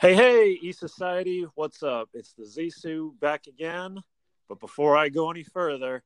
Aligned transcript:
Hey, 0.00 0.14
hey, 0.14 0.58
E 0.62 0.72
Society, 0.72 1.44
what's 1.56 1.82
up? 1.82 2.08
It's 2.14 2.32
the 2.32 2.44
Zissou 2.44 3.20
back 3.20 3.46
again. 3.46 4.02
But 4.48 4.58
before 4.58 4.96
I 4.96 5.10
go 5.10 5.30
any 5.30 5.42
further, 5.42 6.02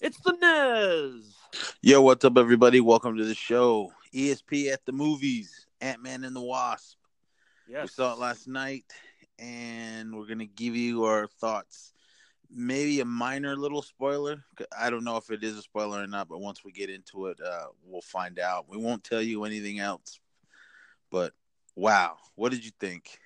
it's 0.00 0.20
the 0.20 0.36
Nez. 0.40 1.34
Yo, 1.80 2.02
what's 2.02 2.24
up, 2.24 2.38
everybody? 2.38 2.78
Welcome 2.78 3.16
to 3.16 3.24
the 3.24 3.34
show. 3.34 3.92
ESP 4.14 4.72
at 4.72 4.86
the 4.86 4.92
movies, 4.92 5.66
Ant 5.80 6.00
Man 6.00 6.22
and 6.22 6.36
the 6.36 6.40
Wasp. 6.40 6.96
Yes. 7.68 7.82
We 7.82 7.88
saw 7.88 8.12
it 8.12 8.20
last 8.20 8.46
night, 8.46 8.84
and 9.40 10.16
we're 10.16 10.28
gonna 10.28 10.46
give 10.46 10.76
you 10.76 11.02
our 11.02 11.26
thoughts. 11.26 11.94
Maybe 12.48 13.00
a 13.00 13.04
minor 13.04 13.56
little 13.56 13.82
spoiler. 13.82 14.44
I 14.78 14.88
don't 14.88 15.02
know 15.02 15.16
if 15.16 15.32
it 15.32 15.42
is 15.42 15.58
a 15.58 15.62
spoiler 15.62 16.00
or 16.00 16.06
not, 16.06 16.28
but 16.28 16.38
once 16.38 16.64
we 16.64 16.70
get 16.70 16.90
into 16.90 17.26
it, 17.26 17.40
uh, 17.40 17.66
we'll 17.84 18.02
find 18.02 18.38
out. 18.38 18.68
We 18.68 18.76
won't 18.76 19.02
tell 19.02 19.20
you 19.20 19.42
anything 19.42 19.80
else. 19.80 20.20
But 21.10 21.32
wow, 21.74 22.18
what 22.36 22.52
did 22.52 22.64
you 22.64 22.70
think? 22.78 23.18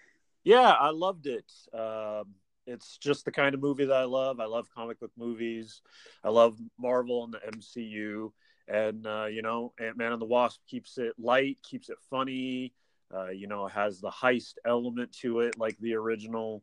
Yeah, 0.46 0.70
I 0.70 0.90
loved 0.90 1.26
it. 1.26 1.52
Um, 1.74 2.36
it's 2.68 2.98
just 2.98 3.24
the 3.24 3.32
kind 3.32 3.52
of 3.52 3.60
movie 3.60 3.84
that 3.86 3.96
I 3.96 4.04
love. 4.04 4.38
I 4.38 4.44
love 4.44 4.68
comic 4.72 5.00
book 5.00 5.10
movies. 5.18 5.82
I 6.22 6.28
love 6.28 6.56
Marvel 6.78 7.24
and 7.24 7.34
the 7.34 7.40
MCU. 7.58 8.30
And, 8.68 9.04
uh, 9.08 9.24
you 9.24 9.42
know, 9.42 9.72
Ant 9.80 9.96
Man 9.96 10.12
and 10.12 10.22
the 10.22 10.26
Wasp 10.26 10.60
keeps 10.68 10.98
it 10.98 11.14
light, 11.18 11.58
keeps 11.68 11.88
it 11.88 11.96
funny. 12.08 12.72
Uh, 13.12 13.30
you 13.30 13.48
know, 13.48 13.66
has 13.66 14.00
the 14.00 14.08
heist 14.08 14.54
element 14.64 15.10
to 15.22 15.40
it, 15.40 15.58
like 15.58 15.76
the 15.78 15.94
original. 15.94 16.62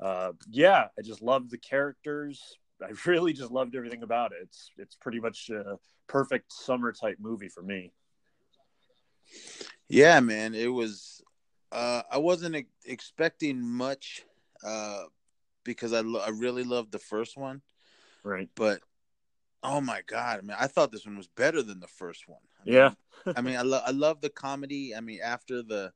Uh, 0.00 0.32
yeah, 0.48 0.86
I 0.98 1.02
just 1.02 1.20
love 1.20 1.50
the 1.50 1.58
characters. 1.58 2.56
I 2.82 2.92
really 3.04 3.34
just 3.34 3.50
loved 3.50 3.76
everything 3.76 4.04
about 4.04 4.32
it. 4.32 4.38
It's 4.40 4.70
it's 4.78 4.96
pretty 4.96 5.20
much 5.20 5.50
a 5.50 5.76
perfect 6.06 6.50
summer 6.50 6.92
type 6.92 7.18
movie 7.20 7.50
for 7.50 7.62
me. 7.62 7.92
Yeah, 9.86 10.20
man, 10.20 10.54
it 10.54 10.68
was. 10.68 11.17
Uh, 11.70 12.02
I 12.10 12.18
wasn't 12.18 12.56
e- 12.56 12.66
expecting 12.86 13.60
much 13.60 14.24
uh, 14.64 15.04
because 15.64 15.92
I 15.92 16.00
lo- 16.00 16.22
I 16.24 16.30
really 16.30 16.64
loved 16.64 16.92
the 16.92 16.98
first 16.98 17.36
one, 17.36 17.62
Right. 18.22 18.48
but 18.54 18.80
oh 19.62 19.80
my 19.80 20.02
god, 20.06 20.38
I 20.38 20.42
mean, 20.42 20.56
I 20.58 20.66
thought 20.66 20.92
this 20.92 21.04
one 21.06 21.16
was 21.16 21.28
better 21.28 21.62
than 21.62 21.80
the 21.80 21.86
first 21.88 22.28
one. 22.28 22.40
I 22.60 22.64
mean, 22.64 22.74
Yeah. 22.74 22.90
I 23.36 23.40
mean, 23.42 23.56
I 23.56 23.62
love 23.62 23.82
I 23.86 23.90
love 23.90 24.20
the 24.20 24.30
comedy. 24.30 24.94
I 24.94 25.00
mean, 25.00 25.20
after 25.22 25.62
the 25.62 25.92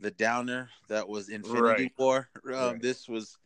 the 0.00 0.10
downer 0.10 0.68
that 0.88 1.08
was 1.08 1.28
Infinity 1.28 1.60
Right. 1.60 1.92
War, 1.96 2.28
um, 2.46 2.52
Right. 2.52 2.82
this 2.82 3.08
was 3.08 3.38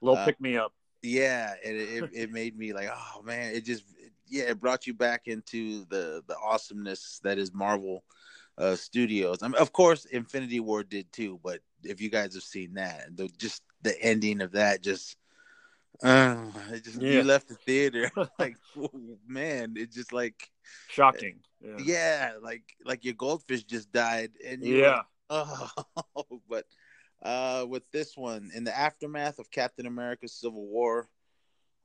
Little 0.00 0.18
Uh, 0.18 0.26
pick 0.26 0.40
me 0.40 0.56
up. 0.56 0.72
yeah, 1.02 1.54
and 1.64 1.76
it, 1.76 1.88
it 2.04 2.10
it 2.12 2.30
made 2.30 2.56
me 2.56 2.72
like, 2.72 2.88
oh 2.92 3.22
man, 3.22 3.54
it 3.54 3.64
just 3.64 3.84
yeah, 4.28 4.44
it 4.44 4.60
brought 4.60 4.86
you 4.86 4.94
back 4.94 5.26
into 5.26 5.84
the 5.86 6.22
the 6.28 6.36
awesomeness 6.38 7.18
that 7.24 7.38
is 7.38 7.52
Marvel 7.52 8.04
uh 8.58 8.76
Studios. 8.76 9.42
I 9.42 9.48
mean, 9.48 9.60
of 9.60 9.72
course, 9.72 10.04
Infinity 10.06 10.60
War 10.60 10.82
did 10.82 11.12
too, 11.12 11.40
but 11.42 11.60
if 11.82 12.00
you 12.00 12.10
guys 12.10 12.34
have 12.34 12.42
seen 12.42 12.74
that, 12.74 13.16
the 13.16 13.28
just 13.38 13.62
the 13.82 14.00
ending 14.02 14.40
of 14.40 14.52
that 14.52 14.82
just. 14.82 15.16
Uh, 16.02 16.50
it 16.72 16.84
just 16.84 17.00
Yeah. 17.00 17.10
you 17.10 17.22
left 17.22 17.48
the 17.48 17.54
theater 17.54 18.10
like 18.38 18.58
man 19.26 19.74
it 19.78 19.90
just 19.90 20.12
like 20.12 20.50
Shocking. 20.88 21.40
Yeah. 21.62 21.78
yeah 21.78 22.32
like 22.42 22.64
like 22.84 23.02
your 23.04 23.14
goldfish 23.14 23.64
just 23.64 23.90
died 23.92 24.32
and 24.46 24.62
you 24.62 24.76
Yeah. 24.76 25.02
Oh, 25.30 25.70
but 26.48 26.66
uh, 27.22 27.66
with 27.68 27.90
this 27.90 28.16
one, 28.16 28.50
in 28.54 28.64
the 28.64 28.76
aftermath 28.76 29.38
of 29.38 29.50
Captain 29.50 29.86
America's 29.86 30.34
Civil 30.34 30.66
War, 30.66 31.08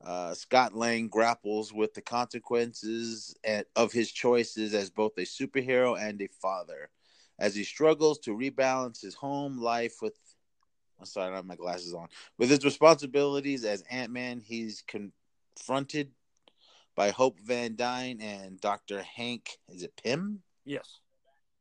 uh, 0.04 0.34
Scott 0.34 0.74
Lang 0.74 1.08
grapples 1.08 1.72
with 1.72 1.94
the 1.94 2.00
consequences 2.00 3.34
at, 3.44 3.66
of 3.76 3.92
his 3.92 4.10
choices 4.10 4.74
as 4.74 4.90
both 4.90 5.16
a 5.18 5.22
superhero 5.22 6.00
and 6.00 6.20
a 6.20 6.28
father, 6.28 6.90
as 7.38 7.54
he 7.54 7.64
struggles 7.64 8.18
to 8.20 8.36
rebalance 8.36 9.00
his 9.00 9.14
home 9.14 9.58
life 9.58 9.96
with. 10.02 10.14
I'm 10.98 11.06
sorry, 11.06 11.26
I 11.26 11.28
don't 11.30 11.36
have 11.36 11.46
my 11.46 11.56
glasses 11.56 11.94
on. 11.94 12.08
With 12.38 12.50
his 12.50 12.64
responsibilities 12.64 13.64
as 13.64 13.82
Ant 13.90 14.12
Man, 14.12 14.40
he's 14.40 14.84
confronted 14.86 16.12
by 16.94 17.10
Hope 17.10 17.40
Van 17.40 17.74
Dyne 17.74 18.20
and 18.20 18.60
Doctor 18.60 19.02
Hank. 19.02 19.58
Is 19.68 19.82
it 19.82 20.00
Pym? 20.02 20.42
Yes. 20.64 21.00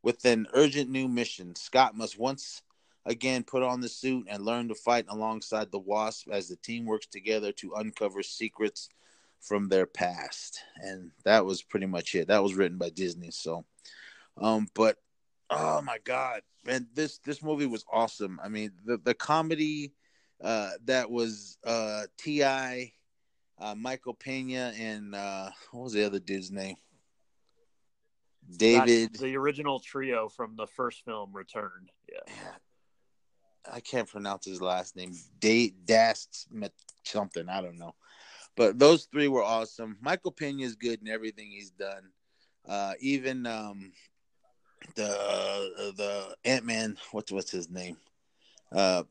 With 0.03 0.23
an 0.25 0.47
urgent 0.53 0.90
new 0.90 1.08
mission, 1.08 1.56
Scott 1.56 1.96
must 1.96 2.19
once 2.19 2.62
again 3.06 3.44
put 3.44 3.63
on 3.63 3.81
the 3.81 3.89
suit 3.89 4.28
and 4.29 4.45
learn 4.45 4.67
to 4.67 4.75
fight 4.75 5.06
alongside 5.09 5.72
the 5.72 5.79
Wasp 5.79 6.29
as 6.31 6.47
the 6.47 6.56
team 6.57 6.85
works 6.85 7.07
together 7.07 7.51
to 7.53 7.73
uncover 7.75 8.22
secrets 8.23 8.89
from 9.39 9.67
their 9.67 9.85
past. 9.85 10.59
And 10.78 11.11
that 11.23 11.45
was 11.45 11.61
pretty 11.61 11.88
much 11.88 12.16
it. 12.16 12.28
That 12.28 12.44
was 12.44 12.56
written 12.56 12.78
by 12.78 12.90
Disney. 12.90 13.31
So, 13.31 13.66
um, 14.38 14.67
but 14.75 14.97
oh 15.50 15.81
my 15.81 15.97
god, 16.03 16.41
man, 16.66 16.88
this 16.94 17.17
this 17.19 17.41
movie 17.41 17.66
was 17.66 17.85
awesome. 17.91 18.40
I 18.44 18.50
mean, 18.50 18.72
the 18.85 18.97
the 18.97 19.13
comedy 19.13 19.94
uh, 20.41 20.72
that 20.85 21.09
was 21.09 21.57
uh, 21.66 22.03
Ti, 22.17 22.44
uh, 22.44 23.75
Michael 23.75 24.13
Pena, 24.13 24.73
and 24.78 25.13
uh, 25.16 25.50
what 25.72 25.84
was 25.84 25.94
the 25.94 26.06
other 26.06 26.19
dude's 26.19 26.51
name? 26.51 26.75
David. 28.57 29.09
That's 29.09 29.22
the 29.22 29.38
original 29.38 29.79
trio 29.79 30.29
from 30.29 30.56
the 30.56 30.67
first 30.67 31.06
film 31.06 31.31
returned. 31.34 31.91
Yeah. 32.11 32.34
I 33.69 33.79
can't 33.79 34.07
pronounce 34.07 34.45
his 34.45 34.61
last 34.61 34.95
name. 34.95 35.13
Date 35.39 35.85
Dast 35.85 36.47
Met 36.51 36.73
something. 37.03 37.49
I 37.49 37.61
don't 37.61 37.77
know. 37.77 37.95
But 38.55 38.79
those 38.79 39.05
three 39.05 39.27
were 39.27 39.44
awesome. 39.44 39.97
Michael 40.01 40.31
Pena 40.31 40.63
is 40.63 40.75
good 40.75 41.01
in 41.01 41.07
everything 41.07 41.49
he's 41.49 41.72
done. 41.72 42.11
Uh, 42.67 42.94
even 42.99 43.45
um, 43.45 43.91
the 44.95 45.94
the 45.95 46.35
Ant 46.45 46.66
Man. 46.66 46.97
What's 47.11 47.31
what's 47.31 47.51
his 47.51 47.69
name? 47.69 47.97
Uh, 48.72 49.03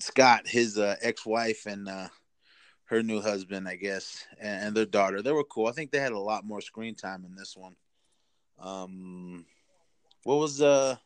Scott, 0.00 0.46
his 0.46 0.78
uh, 0.78 0.96
ex 1.00 1.24
wife, 1.24 1.66
and 1.66 1.88
uh, 1.88 2.08
her 2.84 3.02
new 3.02 3.20
husband, 3.20 3.68
I 3.68 3.76
guess, 3.76 4.24
and, 4.40 4.66
and 4.66 4.76
their 4.76 4.86
daughter. 4.86 5.22
They 5.22 5.32
were 5.32 5.44
cool. 5.44 5.66
I 5.66 5.72
think 5.72 5.90
they 5.90 6.00
had 6.00 6.12
a 6.12 6.18
lot 6.18 6.44
more 6.44 6.60
screen 6.60 6.94
time 6.94 7.24
in 7.24 7.34
this 7.34 7.56
one. 7.56 7.76
Um, 8.58 9.44
what 10.24 10.36
was 10.36 10.60
uh 10.60 10.96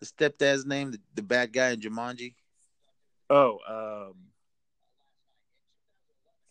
the 0.00 0.06
stepdad's 0.06 0.66
name? 0.66 0.92
The, 0.92 1.00
the 1.14 1.22
bad 1.22 1.52
guy 1.52 1.70
in 1.70 1.80
Jumanji. 1.80 2.34
Oh, 3.30 3.58
um, 3.68 4.14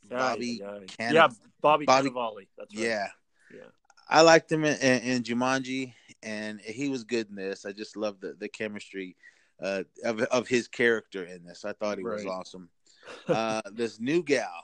Bobby 0.09 0.61
yeah, 0.61 0.79
yeah, 0.99 1.11
yeah, 1.13 1.27
Bobby, 1.61 1.85
Bobby- 1.85 2.09
Cannavale. 2.09 2.47
That's 2.57 2.75
right. 2.75 2.85
Yeah, 2.85 3.07
Yeah. 3.53 3.65
I 4.09 4.21
liked 4.21 4.51
him 4.51 4.63
in, 4.63 4.77
in, 4.79 5.01
in 5.01 5.23
Jumanji, 5.23 5.93
and 6.23 6.61
he 6.61 6.89
was 6.89 7.03
good 7.03 7.29
in 7.29 7.35
this. 7.35 7.65
I 7.65 7.71
just 7.71 7.97
love 7.97 8.19
the 8.19 8.33
the 8.39 8.47
chemistry 8.47 9.15
uh, 9.61 9.83
of 10.03 10.21
of 10.21 10.47
his 10.47 10.67
character 10.67 11.23
in 11.25 11.43
this. 11.43 11.65
I 11.65 11.73
thought 11.73 11.97
he 11.97 12.03
was 12.05 12.25
awesome. 12.25 12.69
Uh, 13.27 13.61
this 13.73 13.99
new 13.99 14.23
gal, 14.23 14.63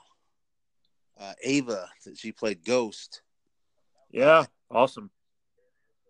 uh, 1.18 1.34
Ava, 1.42 1.88
that 2.04 2.16
she 2.16 2.32
played 2.32 2.64
Ghost. 2.64 3.22
yeah, 4.10 4.46
awesome. 4.70 5.10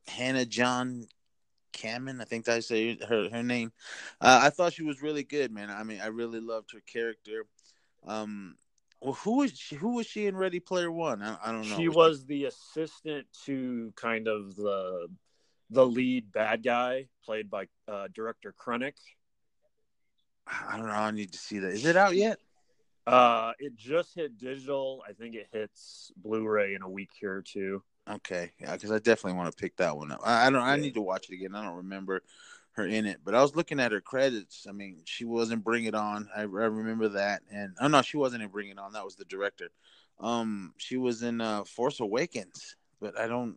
Hannah 0.06 0.45
John 0.45 1.06
Kamen, 1.75 2.21
I 2.21 2.25
think 2.25 2.49
I 2.49 2.61
say 2.61 2.97
her 3.09 3.29
her 3.29 3.43
name. 3.43 3.73
Uh, 4.21 4.41
I 4.43 4.51
thought 4.51 4.73
she 4.73 4.85
was 4.85 5.03
really 5.03 5.25
good, 5.25 5.53
man. 5.53 5.71
I 5.71 5.83
mean, 5.83 6.01
I 6.01 6.07
really 6.07 6.41
loved 6.41 6.73
her 6.73 6.81
character. 6.81 7.45
Um, 8.07 8.57
well, 9.01 9.15
who 9.15 9.39
was 9.39 9.59
she? 9.59 9.77
Who 9.77 9.97
was 9.97 10.07
she 10.07 10.27
in 10.27 10.37
Ready 10.37 10.61
Player 10.61 10.91
One? 10.91 11.23
I, 11.23 11.37
I 11.45 11.53
don't 11.53 11.69
know. 11.69 11.77
She 11.77 11.89
was 11.89 12.25
the 12.25 12.47
assistant 12.47 13.27
to 13.45 13.93
kind 13.97 14.29
of 14.29 14.57
the 14.57 15.09
the 15.71 15.87
lead 15.87 16.33
bad 16.33 16.62
guy, 16.62 17.09
played 17.25 17.51
by 17.51 17.67
uh, 17.89 18.09
director 18.15 18.55
Krennic. 18.59 18.95
I 20.47 20.77
don't 20.77 20.87
know. 20.87 20.93
I 20.93 21.11
need 21.11 21.33
to 21.33 21.39
see 21.39 21.59
that. 21.59 21.73
Is 21.73 21.87
it 21.87 21.97
out 21.97 22.15
yet? 22.15 22.39
Uh, 23.06 23.53
it 23.59 23.77
just 23.77 24.15
hit 24.15 24.39
digital. 24.39 25.03
I 25.09 25.12
think 25.12 25.35
it 25.35 25.49
hits 25.53 26.12
Blu-ray 26.17 26.75
in 26.75 26.83
a 26.83 26.89
week 26.89 27.11
here 27.19 27.35
or 27.35 27.43
two. 27.43 27.83
Okay, 28.10 28.53
yeah, 28.60 28.72
because 28.72 28.91
I 28.91 28.98
definitely 28.98 29.38
want 29.38 29.50
to 29.50 29.60
pick 29.60 29.76
that 29.78 29.97
one 29.97 30.12
up. 30.12 30.20
I, 30.25 30.47
I 30.47 30.50
don't. 30.50 30.62
I 30.62 30.76
need 30.76 30.94
to 30.94 31.00
watch 31.00 31.31
it 31.31 31.34
again. 31.34 31.54
I 31.54 31.65
don't 31.65 31.76
remember 31.76 32.22
her 32.72 32.87
in 32.87 33.06
it, 33.06 33.20
but 33.25 33.34
I 33.34 33.41
was 33.41 33.56
looking 33.56 33.81
at 33.81 33.92
her 33.92 34.00
credits. 34.00 34.66
I 34.69 34.72
mean, 34.72 34.98
she 35.04 35.25
wasn't 35.25 35.65
Bring 35.65 35.84
It 35.84 35.94
On. 35.94 36.28
I, 36.37 36.41
I 36.41 36.44
remember 36.44 37.08
that, 37.11 37.43
and 37.50 37.75
oh 37.81 37.88
no, 37.88 38.02
she 38.02 38.19
wasn't 38.19 38.43
in 38.43 38.50
Bring 38.50 38.69
It 38.69 38.79
On. 38.79 38.93
That 38.93 39.05
was 39.05 39.17
the 39.17 39.25
director. 39.25 39.70
Um, 40.20 40.75
she 40.76 40.99
was 40.99 41.23
in 41.23 41.40
uh, 41.40 41.64
Force 41.64 42.00
Awakens, 42.00 42.76
but 43.00 43.19
I 43.19 43.26
don't. 43.26 43.56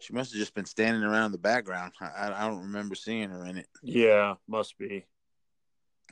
She 0.00 0.12
must 0.12 0.32
have 0.32 0.38
just 0.38 0.54
been 0.54 0.66
standing 0.66 1.02
around 1.02 1.26
in 1.26 1.32
the 1.32 1.38
background. 1.38 1.92
I, 2.00 2.32
I 2.34 2.48
don't 2.48 2.62
remember 2.62 2.94
seeing 2.94 3.30
her 3.30 3.46
in 3.46 3.56
it. 3.56 3.68
Yeah, 3.82 4.34
must 4.46 4.76
be 4.76 5.06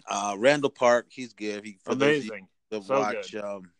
Uh, 0.09 0.37
Randall 0.39 0.71
Park, 0.71 1.09
he's 1.11 1.33
good. 1.33 1.65
He, 1.65 1.79
for 1.85 1.95
those 1.95 2.19
of 2.19 2.25
you 2.25 2.31
amazing. 2.31 2.49
that 2.71 2.85
So 2.85 3.01
watch 3.01 3.35
um, 3.35 3.73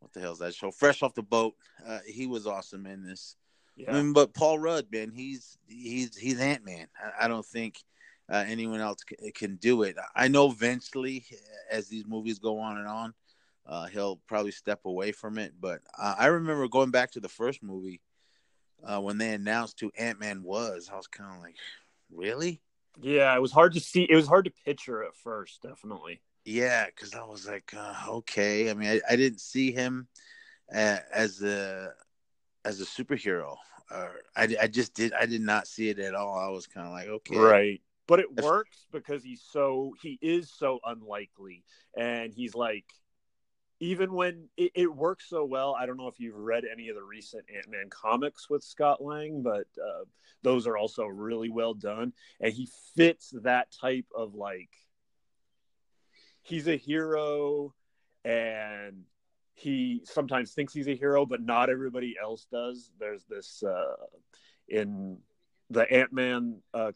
what 0.00 0.12
the 0.12 0.20
hell's 0.20 0.38
that 0.38 0.54
show? 0.54 0.70
Fresh 0.70 1.02
off 1.02 1.14
the 1.14 1.22
boat. 1.22 1.54
Uh, 1.86 2.00
he 2.06 2.26
was 2.26 2.46
awesome 2.46 2.86
in 2.86 3.02
this. 3.02 3.36
Yeah, 3.76 3.92
I 3.92 3.94
mean, 3.94 4.12
but 4.12 4.34
Paul 4.34 4.58
Rudd, 4.58 4.86
man, 4.90 5.10
he's 5.10 5.56
he's 5.66 6.16
he's 6.16 6.40
Ant 6.40 6.64
Man. 6.64 6.88
I, 7.02 7.24
I 7.24 7.28
don't 7.28 7.46
think 7.46 7.78
uh, 8.30 8.44
anyone 8.46 8.80
else 8.80 9.04
can, 9.04 9.30
can 9.32 9.56
do 9.56 9.82
it. 9.82 9.96
I 10.14 10.28
know 10.28 10.50
eventually, 10.50 11.24
as 11.70 11.88
these 11.88 12.06
movies 12.06 12.38
go 12.38 12.58
on 12.58 12.78
and 12.78 12.88
on, 12.88 13.14
uh, 13.66 13.86
he'll 13.86 14.16
probably 14.26 14.50
step 14.50 14.80
away 14.84 15.12
from 15.12 15.38
it. 15.38 15.54
But 15.60 15.80
uh, 15.96 16.14
I 16.18 16.26
remember 16.26 16.66
going 16.68 16.90
back 16.90 17.12
to 17.12 17.20
the 17.20 17.28
first 17.28 17.62
movie 17.62 18.00
uh, 18.84 19.00
when 19.00 19.18
they 19.18 19.32
announced 19.32 19.80
who 19.80 19.92
Ant 19.98 20.18
Man 20.18 20.42
was. 20.42 20.90
I 20.92 20.96
was 20.96 21.06
kind 21.06 21.34
of 21.34 21.40
like, 21.40 21.56
really? 22.12 22.60
Yeah, 23.00 23.34
it 23.34 23.40
was 23.40 23.52
hard 23.52 23.74
to 23.74 23.80
see. 23.80 24.02
It 24.02 24.16
was 24.16 24.26
hard 24.26 24.46
to 24.46 24.52
picture 24.64 25.04
at 25.04 25.14
first, 25.14 25.62
definitely. 25.62 26.20
Yeah, 26.48 26.86
because 26.86 27.14
I 27.14 27.24
was 27.24 27.46
like, 27.46 27.74
uh, 27.76 27.94
okay. 28.08 28.70
I 28.70 28.74
mean, 28.74 28.88
I, 28.88 29.00
I 29.12 29.16
didn't 29.16 29.42
see 29.42 29.70
him 29.70 30.08
uh, 30.74 30.96
as 31.12 31.42
a 31.42 31.92
as 32.64 32.80
a 32.80 32.86
superhero. 32.86 33.56
Or 33.90 34.12
I, 34.34 34.56
I 34.62 34.66
just 34.66 34.94
did. 34.94 35.12
I 35.12 35.26
did 35.26 35.42
not 35.42 35.66
see 35.66 35.90
it 35.90 35.98
at 35.98 36.14
all. 36.14 36.38
I 36.38 36.48
was 36.48 36.66
kind 36.66 36.86
of 36.86 36.94
like, 36.94 37.08
okay, 37.08 37.36
right. 37.36 37.82
But 38.06 38.20
it 38.20 38.34
works 38.42 38.86
because 38.90 39.22
he's 39.22 39.42
so 39.42 39.94
he 40.00 40.18
is 40.22 40.50
so 40.50 40.80
unlikely, 40.86 41.64
and 41.94 42.32
he's 42.32 42.54
like, 42.54 42.86
even 43.80 44.14
when 44.14 44.48
it, 44.56 44.72
it 44.74 44.94
works 44.94 45.28
so 45.28 45.44
well. 45.44 45.76
I 45.78 45.84
don't 45.84 45.98
know 45.98 46.08
if 46.08 46.18
you've 46.18 46.34
read 46.34 46.64
any 46.64 46.88
of 46.88 46.96
the 46.96 47.04
recent 47.04 47.44
Ant 47.54 47.68
Man 47.68 47.90
comics 47.90 48.48
with 48.48 48.64
Scott 48.64 49.02
Lang, 49.04 49.42
but 49.42 49.66
uh, 49.76 50.04
those 50.42 50.66
are 50.66 50.78
also 50.78 51.04
really 51.04 51.50
well 51.50 51.74
done, 51.74 52.14
and 52.40 52.54
he 52.54 52.70
fits 52.96 53.34
that 53.42 53.70
type 53.70 54.06
of 54.16 54.34
like. 54.34 54.70
He's 56.48 56.66
a 56.66 56.76
hero, 56.76 57.74
and 58.24 59.04
he 59.52 60.00
sometimes 60.04 60.52
thinks 60.52 60.72
he's 60.72 60.88
a 60.88 60.96
hero, 60.96 61.26
but 61.26 61.42
not 61.42 61.68
everybody 61.68 62.16
else 62.20 62.46
does. 62.50 62.90
There's 62.98 63.24
this 63.28 63.62
uh, 63.62 63.96
in 64.66 65.18
the 65.68 65.90
Ant 65.92 66.12
Man 66.12 66.62
uh, 66.72 66.92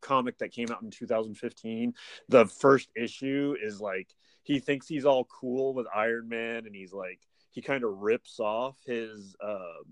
comic 0.00 0.38
that 0.38 0.52
came 0.52 0.70
out 0.70 0.80
in 0.82 0.90
2015. 0.90 1.92
The 2.30 2.46
first 2.46 2.88
issue 2.96 3.54
is 3.62 3.78
like 3.78 4.08
he 4.42 4.58
thinks 4.58 4.86
he's 4.86 5.04
all 5.04 5.24
cool 5.24 5.74
with 5.74 5.86
Iron 5.94 6.28
Man, 6.30 6.64
and 6.64 6.74
he's 6.74 6.94
like 6.94 7.20
he 7.50 7.60
kind 7.60 7.84
of 7.84 7.98
rips 7.98 8.40
off 8.40 8.76
his 8.86 9.36
uh, 9.44 9.82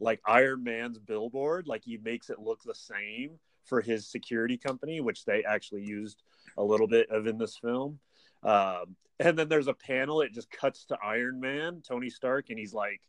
like 0.00 0.20
Iron 0.26 0.64
Man's 0.64 0.98
billboard, 0.98 1.66
like 1.66 1.82
he 1.82 1.96
makes 1.96 2.28
it 2.28 2.38
look 2.38 2.62
the 2.62 2.74
same 2.74 3.38
for 3.64 3.80
his 3.80 4.06
security 4.06 4.58
company, 4.58 5.00
which 5.00 5.24
they 5.24 5.44
actually 5.44 5.82
used 5.82 6.22
a 6.58 6.62
little 6.62 6.86
bit 6.86 7.08
of 7.10 7.26
in 7.26 7.38
this 7.38 7.56
film. 7.56 7.98
Um, 8.44 8.96
and 9.18 9.38
then 9.38 9.48
there's 9.48 9.68
a 9.68 9.74
panel 9.74 10.20
it 10.20 10.32
just 10.32 10.50
cuts 10.50 10.86
to 10.86 10.98
iron 11.02 11.40
man 11.40 11.82
tony 11.86 12.10
stark 12.10 12.50
and 12.50 12.58
he's 12.58 12.74
like 12.74 13.00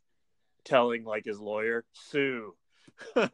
telling 0.64 1.04
like 1.04 1.26
his 1.26 1.40
lawyer 1.40 1.84
sue 1.94 2.56
so 3.16 3.30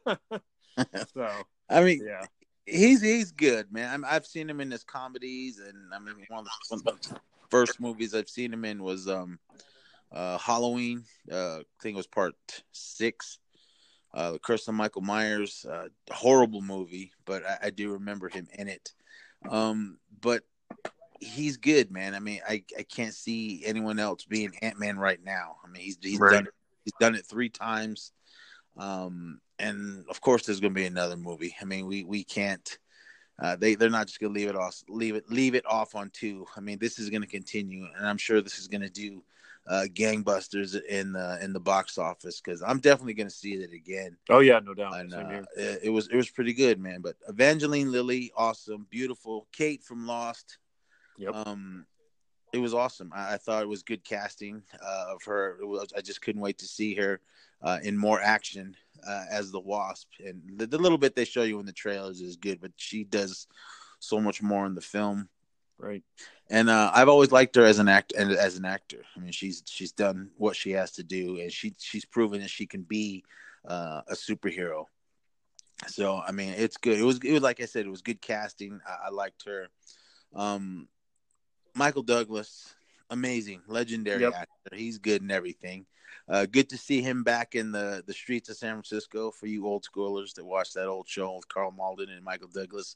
I 1.70 1.84
mean, 1.84 2.02
yeah 2.06 2.26
he's 2.66 3.02
he's 3.02 3.32
good, 3.32 3.72
man. 3.72 4.04
i 4.04 4.14
have 4.14 4.26
seen 4.26 4.50
him 4.50 4.62
in 4.62 4.72
his 4.72 4.84
comedies, 4.84 5.60
and 5.60 5.94
I 5.94 6.00
mean, 6.00 6.26
one 6.30 6.40
of, 6.40 6.46
the, 6.46 6.52
one 6.70 6.96
of 6.96 7.02
the 7.02 7.20
first 7.50 7.80
movies 7.80 8.16
I've 8.16 8.30
seen 8.30 8.54
him 8.54 8.66
in 8.66 8.84
was 8.84 9.08
um, 9.08 9.40
uh, 10.12 10.38
Halloween. 10.38 11.04
Uh, 11.32 11.58
I 11.58 11.64
think 11.82 11.96
it 11.96 11.98
was 11.98 12.08
part 12.08 12.36
six. 12.72 13.40
Uh, 14.14 14.34
the 14.34 14.40
Curse 14.40 14.68
of 14.68 14.74
Michael 14.74 15.02
Myers, 15.02 15.66
uh, 15.70 15.88
horrible 16.12 16.62
movie, 16.62 17.14
but 17.26 17.46
I, 17.46 17.68
I 17.68 17.70
do 17.70 17.94
remember 17.94 18.28
him 18.28 18.48
in 18.54 18.68
it. 18.68 18.92
Um, 19.50 20.00
but 20.20 20.44
he's 21.22 21.58
good, 21.58 21.92
man. 21.92 22.14
I 22.16 22.20
mean, 22.20 22.42
I, 22.48 22.64
I 22.78 22.84
can't 22.84 23.14
see 23.14 23.64
anyone 23.66 24.00
else 24.00 24.26
being 24.26 24.54
Ant 24.62 24.80
Man 24.80 24.98
right 24.98 25.24
now. 25.24 25.58
I 25.64 25.70
mean, 25.70 25.82
he's 25.84 25.98
he's 26.02 26.20
Right. 26.20 26.32
done 26.34 26.48
it, 26.48 26.54
he's 26.84 26.94
done 27.00 27.16
it 27.16 27.26
three 27.26 27.50
times, 27.50 28.12
um, 28.78 29.40
and 29.60 30.06
of 30.10 30.20
course, 30.22 30.46
there's 30.46 30.60
going 30.60 30.74
to 30.74 30.80
be 30.80 30.86
another 30.88 31.18
movie. 31.18 31.56
I 31.62 31.66
mean, 31.66 31.86
we 31.88 32.04
we 32.04 32.24
can't. 32.24 32.78
Uh, 33.42 33.56
they 33.56 33.76
they're 33.76 33.90
not 33.90 34.08
just 34.08 34.20
going 34.20 34.34
to 34.34 34.40
leave 34.40 34.50
it 34.50 34.56
off 34.56 34.84
leave 34.90 35.16
it 35.16 35.30
leave 35.30 35.56
it 35.56 35.66
off 35.66 35.96
on 35.96 36.10
two. 36.14 36.46
I 36.58 36.60
mean, 36.60 36.78
this 36.80 37.00
is 37.00 37.10
going 37.10 37.22
to 37.22 37.28
continue, 37.28 37.88
and 37.98 38.06
I'm 38.06 38.18
sure 38.18 38.42
this 38.42 38.60
is 38.60 38.68
going 38.68 38.82
to 38.82 38.90
do 38.90 39.24
uh, 39.68 39.86
gangbusters 39.94 40.80
in 40.84 41.14
the 41.14 41.40
in 41.42 41.54
the 41.54 41.60
box 41.60 41.98
office 41.98 42.42
because 42.42 42.62
I'm 42.62 42.80
definitely 42.80 43.14
going 43.14 43.28
to 43.30 43.34
see 43.34 43.54
it 43.54 43.72
again. 43.74 44.18
oh 44.30 44.40
yeah 44.40 44.60
no 44.60 44.74
doubt 44.74 45.00
And 45.00 45.14
uh, 45.14 45.42
it, 45.56 45.80
it 45.84 45.90
was 45.90 46.08
it 46.08 46.16
was 46.16 46.30
pretty 46.30 46.54
good, 46.54 46.80
man. 46.80 47.02
But 47.02 47.16
Evangeline 47.28 47.92
Lilly, 47.92 48.32
awesome, 48.36 48.88
beautiful. 48.90 49.48
Kate 49.52 49.84
from 49.84 50.06
Lost, 50.08 50.58
Yep. 51.18 51.36
um, 51.48 51.86
it 52.54 52.60
was 52.60 52.74
awesome. 52.74 53.12
I, 53.16 53.34
I 53.34 53.38
thought 53.38 53.64
it 53.64 53.70
was 53.70 53.84
good 53.84 54.04
casting 54.04 54.62
uh, 54.82 55.06
of 55.14 55.24
her. 55.24 55.58
It 55.62 55.66
was, 55.66 55.94
I 55.96 56.02
just 56.02 56.22
couldn't 56.22 56.42
wait 56.42 56.58
to 56.60 56.66
see 56.66 56.96
her 56.96 57.20
uh, 57.62 57.80
in 57.84 57.98
more 57.98 58.22
action 58.22 58.76
uh, 59.08 59.26
as 59.32 59.52
the 59.52 59.60
Wasp. 59.60 60.08
And 60.26 60.42
the, 60.58 60.68
the 60.68 60.78
little 60.78 60.98
bit 60.98 61.16
they 61.16 61.26
show 61.26 61.44
you 61.44 61.60
in 61.60 61.66
the 61.66 61.72
trailers 61.72 62.22
is 62.22 62.36
good, 62.36 62.60
but 62.60 62.72
she 62.76 63.04
does 63.04 63.48
so 64.00 64.20
much 64.20 64.42
more 64.42 64.66
in 64.66 64.76
the 64.76 64.82
film. 64.82 65.30
right 65.78 66.04
And 66.50 66.70
uh, 66.70 66.92
I've 66.94 67.10
always 67.10 67.32
liked 67.32 67.56
her 67.56 67.66
as 67.66 67.80
an 67.80 67.88
act 67.88 68.14
and 68.18 68.32
as 68.32 68.58
an 68.58 68.66
actor. 68.66 69.04
I 69.16 69.20
mean, 69.20 69.32
she's 69.32 69.64
she's 69.66 69.92
done 69.92 70.32
what 70.38 70.56
she 70.56 70.72
has 70.72 70.92
to 70.94 71.04
do, 71.04 71.40
and 71.40 71.52
she 71.52 71.74
she's 71.78 72.06
proven 72.06 72.42
that 72.42 72.50
she 72.50 72.66
can 72.66 72.82
be 72.82 73.24
uh, 73.66 74.02
a 74.08 74.14
superhero. 74.14 74.86
So 75.88 76.18
I 76.18 76.32
mean, 76.32 76.54
it's 76.58 76.78
good. 76.78 77.00
It 77.00 77.04
was 77.04 77.20
it 77.24 77.32
was 77.32 77.44
like 77.44 77.62
I 77.62 77.66
said, 77.66 77.86
it 77.86 77.90
was 77.90 78.02
good 78.02 78.22
casting. 78.22 78.82
I, 78.88 79.08
I 79.08 79.10
liked 79.10 79.46
her. 79.46 79.68
Um, 80.36 80.88
Michael 81.76 82.04
Douglas, 82.04 82.76
amazing, 83.10 83.62
legendary 83.68 84.22
Yep. 84.24 84.34
actor. 84.34 84.76
He's 84.76 84.98
good 84.98 85.22
in 85.22 85.32
everything. 85.32 85.86
Uh, 86.28 86.46
good 86.46 86.70
to 86.70 86.78
see 86.78 87.02
him 87.02 87.24
back 87.24 87.56
in 87.56 87.72
the 87.72 88.04
the 88.06 88.14
streets 88.14 88.50
of 88.50 88.58
San 88.58 88.76
Francisco. 88.76 89.32
For 89.32 89.48
you 89.48 89.66
old 89.66 89.86
schoolers 89.86 90.34
that 90.36 90.46
watched 90.46 90.76
that 90.76 90.88
old 90.88 91.08
show 91.08 91.36
with 91.36 91.48
Karl 91.48 91.72
Malden 91.72 92.10
and 92.10 92.24
Michael 92.24 92.48
Douglas 92.48 92.96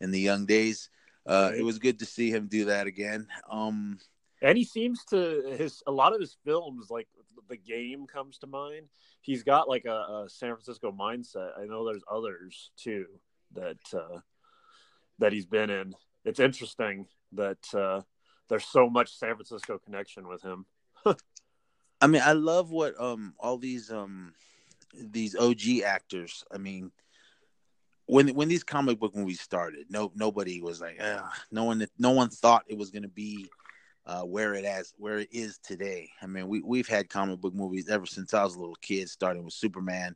in 0.00 0.10
the 0.10 0.20
young 0.20 0.44
days, 0.46 0.90
uh, 1.26 1.52
it 1.56 1.62
was 1.62 1.78
good 1.78 1.98
to 2.00 2.06
see 2.06 2.30
him 2.30 2.46
do 2.48 2.66
that 2.66 2.86
again. 2.86 3.28
Um, 3.50 3.98
and 4.42 4.58
he 4.58 4.64
seems 4.64 5.04
to 5.06 5.54
his 5.56 5.82
a 5.86 5.92
lot 5.92 6.14
of 6.14 6.20
his 6.20 6.36
films 6.44 6.90
like 6.90 7.08
the 7.48 7.56
game 7.56 8.06
comes 8.06 8.38
to 8.38 8.46
mind 8.46 8.88
he's 9.20 9.42
got 9.42 9.68
like 9.68 9.84
a, 9.84 9.90
a 10.24 10.26
san 10.28 10.50
francisco 10.50 10.90
mindset 10.92 11.50
i 11.58 11.64
know 11.64 11.84
there's 11.84 12.04
others 12.10 12.70
too 12.76 13.06
that 13.52 13.78
uh 13.94 14.18
that 15.18 15.32
he's 15.32 15.46
been 15.46 15.70
in 15.70 15.94
it's 16.24 16.40
interesting 16.40 17.06
that 17.32 17.74
uh 17.74 18.00
there's 18.48 18.66
so 18.66 18.88
much 18.88 19.16
san 19.16 19.34
francisco 19.34 19.78
connection 19.78 20.26
with 20.28 20.42
him 20.42 20.66
I 22.04 22.06
mean, 22.06 22.20
I 22.22 22.32
love 22.32 22.70
what 22.70 23.00
um 23.00 23.32
all 23.38 23.56
these 23.56 23.90
um 23.90 24.34
these 24.92 25.34
OG 25.34 25.80
actors. 25.86 26.44
I 26.52 26.58
mean, 26.58 26.92
when 28.04 28.28
when 28.34 28.48
these 28.48 28.62
comic 28.62 28.98
book 28.98 29.16
movies 29.16 29.40
started, 29.40 29.86
no 29.88 30.12
nobody 30.14 30.60
was 30.60 30.82
like, 30.82 30.98
Ugh. 31.00 31.24
no 31.50 31.64
one 31.64 31.86
no 31.98 32.10
one 32.10 32.28
thought 32.28 32.64
it 32.68 32.76
was 32.76 32.90
going 32.90 33.04
to 33.04 33.08
be 33.08 33.48
uh, 34.04 34.20
where 34.20 34.52
it 34.52 34.66
as 34.66 34.92
where 34.98 35.18
it 35.18 35.28
is 35.32 35.58
today. 35.58 36.10
I 36.20 36.26
mean, 36.26 36.46
we 36.46 36.60
we've 36.60 36.86
had 36.86 37.08
comic 37.08 37.40
book 37.40 37.54
movies 37.54 37.88
ever 37.88 38.04
since 38.04 38.34
I 38.34 38.44
was 38.44 38.54
a 38.54 38.60
little 38.60 38.76
kid, 38.82 39.08
starting 39.08 39.42
with 39.42 39.54
Superman 39.54 40.14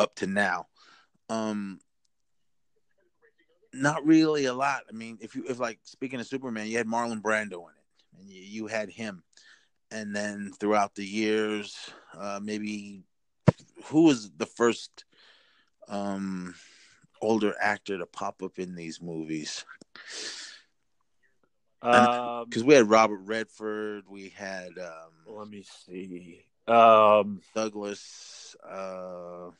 up 0.00 0.14
to 0.16 0.26
now. 0.26 0.66
Um, 1.28 1.78
not 3.72 4.04
really 4.04 4.46
a 4.46 4.54
lot. 4.54 4.82
I 4.88 4.92
mean, 4.92 5.18
if 5.20 5.34
you 5.34 5.44
if 5.48 5.58
like 5.58 5.78
speaking 5.82 6.20
of 6.20 6.26
Superman, 6.26 6.66
you 6.66 6.76
had 6.76 6.86
Marlon 6.86 7.22
Brando 7.22 7.52
in 7.52 7.74
it, 7.76 8.20
and 8.20 8.28
you, 8.28 8.42
you 8.42 8.66
had 8.66 8.90
him, 8.90 9.22
and 9.90 10.14
then 10.14 10.52
throughout 10.58 10.94
the 10.94 11.04
years, 11.04 11.76
uh, 12.18 12.40
maybe 12.42 13.02
who 13.84 14.04
was 14.04 14.30
the 14.36 14.46
first 14.46 15.04
um 15.88 16.54
older 17.22 17.54
actor 17.60 17.98
to 17.98 18.06
pop 18.06 18.42
up 18.42 18.58
in 18.58 18.74
these 18.74 19.00
movies? 19.00 19.64
um 21.82 22.46
Because 22.48 22.64
we 22.64 22.74
had 22.74 22.88
Robert 22.90 23.20
Redford, 23.24 24.04
we 24.08 24.30
had 24.30 24.70
um, 24.78 25.12
let 25.26 25.48
me 25.48 25.64
see 25.86 26.42
um 26.66 27.40
Douglas. 27.54 28.56
Uh, 28.68 29.50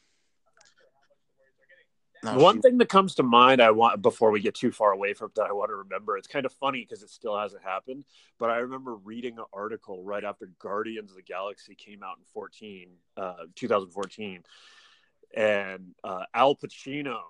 no, 2.23 2.39
One 2.39 2.57
she- 2.57 2.61
thing 2.62 2.79
that 2.79 2.89
comes 2.89 3.15
to 3.17 3.23
mind, 3.23 3.61
I 3.62 3.71
want 3.71 4.03
before 4.03 4.31
we 4.31 4.41
get 4.41 4.55
too 4.55 4.71
far 4.73 4.93
away 4.93 5.15
from 5.15 5.31
that, 5.37 5.47
I 5.47 5.53
want 5.53 5.71
to 5.71 5.77
remember. 5.77 6.17
It's 6.17 6.27
kind 6.29 6.45
of 6.47 6.53
funny 6.53 6.81
because 6.87 7.03
it 7.03 7.11
still 7.11 7.39
hasn't 7.39 7.62
happened, 7.62 8.05
but 8.39 8.50
I 8.50 8.59
remember 8.59 8.95
reading 8.97 9.39
an 9.39 9.45
article 9.53 10.03
right 10.05 10.25
after 10.25 10.50
Guardians 10.59 11.11
of 11.11 11.17
the 11.17 11.23
Galaxy 11.23 11.75
came 11.75 12.03
out 12.03 12.19
in 12.19 12.25
14, 12.33 12.89
uh, 13.17 13.35
2014, 13.57 14.43
and 15.35 15.95
uh, 16.05 16.25
Al 16.35 16.57
Pacino 16.57 17.21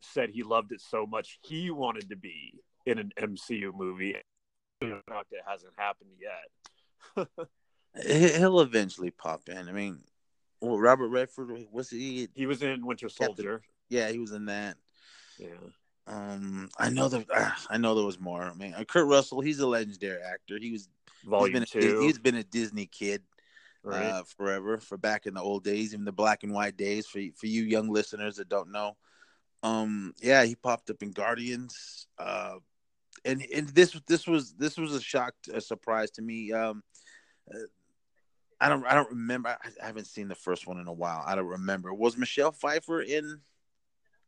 said 0.00 0.28
he 0.30 0.42
loved 0.42 0.72
it 0.72 0.80
so 0.80 1.06
much 1.06 1.38
he 1.42 1.70
wanted 1.70 2.10
to 2.10 2.16
be 2.16 2.60
in 2.84 2.98
an 2.98 3.12
MCU 3.18 3.72
movie. 3.74 4.16
It 4.80 5.02
hasn't 5.46 5.72
happened 5.76 6.10
yet. 6.20 7.28
he- 8.06 8.38
he'll 8.38 8.60
eventually 8.60 9.10
pop 9.10 9.48
in. 9.48 9.68
I 9.68 9.72
mean, 9.72 10.00
well, 10.60 10.78
Robert 10.78 11.08
Redford 11.08 11.66
was 11.72 11.88
he? 11.90 12.28
He 12.34 12.44
was 12.46 12.62
in 12.62 12.84
Winter 12.84 13.08
Soldier. 13.08 13.62
Yeah, 13.94 14.10
he 14.10 14.18
was 14.18 14.32
in 14.32 14.46
that. 14.46 14.76
Yeah, 15.38 15.48
Um, 16.06 16.68
I 16.78 16.90
know 16.90 17.08
that. 17.08 17.26
ah, 17.32 17.66
I 17.70 17.78
know 17.78 17.94
there 17.94 18.04
was 18.04 18.18
more. 18.18 18.42
I 18.42 18.54
mean, 18.54 18.74
uh, 18.74 18.84
Kurt 18.84 19.06
Russell, 19.06 19.40
he's 19.40 19.60
a 19.60 19.66
legendary 19.66 20.20
actor. 20.20 20.58
He 20.58 20.72
was 20.72 20.88
Volume 21.24 21.60
he's 21.60 21.72
been 21.72 21.82
a, 21.82 21.86
two. 21.86 22.00
he's 22.00 22.18
been 22.18 22.34
a 22.34 22.42
Disney 22.42 22.86
kid 22.86 23.22
right? 23.84 24.02
uh, 24.02 24.22
forever, 24.36 24.78
for 24.78 24.96
back 24.96 25.26
in 25.26 25.34
the 25.34 25.40
old 25.40 25.62
days, 25.62 25.92
even 25.92 26.04
the 26.04 26.12
black 26.12 26.42
and 26.42 26.52
white 26.52 26.76
days. 26.76 27.06
For 27.06 27.20
for 27.36 27.46
you 27.46 27.62
young 27.62 27.88
listeners 27.88 28.36
that 28.36 28.48
don't 28.48 28.72
know, 28.72 28.96
um, 29.62 30.14
yeah, 30.20 30.44
he 30.44 30.56
popped 30.56 30.90
up 30.90 31.02
in 31.02 31.12
Guardians, 31.12 32.08
uh, 32.18 32.56
and 33.24 33.44
and 33.54 33.68
this 33.68 33.98
this 34.08 34.26
was 34.26 34.54
this 34.54 34.76
was 34.76 34.92
a 34.94 35.00
shock, 35.00 35.34
a 35.52 35.60
surprise 35.60 36.10
to 36.12 36.22
me. 36.22 36.52
Um, 36.52 36.82
uh, 37.52 37.58
I 38.60 38.68
don't 38.68 38.84
I 38.86 38.94
don't 38.94 39.10
remember. 39.10 39.50
I, 39.50 39.68
I 39.82 39.86
haven't 39.86 40.06
seen 40.06 40.28
the 40.28 40.34
first 40.34 40.66
one 40.66 40.78
in 40.78 40.88
a 40.88 40.92
while. 40.92 41.22
I 41.26 41.34
don't 41.34 41.46
remember. 41.46 41.92
Was 41.94 42.16
Michelle 42.16 42.52
Pfeiffer 42.52 43.02
in 43.02 43.40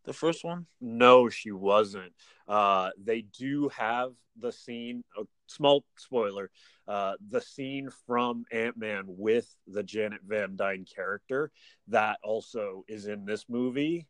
the 0.07 0.13
first 0.13 0.45
one? 0.45 0.67
No, 0.81 1.29
she 1.29 1.51
wasn't. 1.51 2.13
Uh, 2.49 2.91
they 3.03 3.23
do 3.23 3.69
have 3.77 4.13
the 4.39 4.53
scene. 4.53 5.05
A 5.19 5.25
small 5.47 5.85
spoiler: 5.97 6.51
uh, 6.89 7.15
the 7.29 7.41
scene 7.41 7.91
from 8.07 8.45
Ant 8.53 8.77
Man 8.77 9.05
with 9.07 9.55
the 9.67 9.83
Janet 9.83 10.21
Van 10.27 10.57
Dyne 10.57 10.85
character 10.85 11.51
that 11.89 12.19
also 12.23 12.85
is 12.89 13.07
in 13.07 13.25
this 13.25 13.45
movie. 13.49 14.07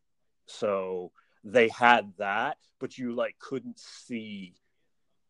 So 0.46 1.12
they 1.42 1.68
had 1.68 2.12
that, 2.18 2.58
but 2.78 2.96
you 2.96 3.14
like 3.14 3.36
couldn't 3.38 3.78
see 3.78 4.54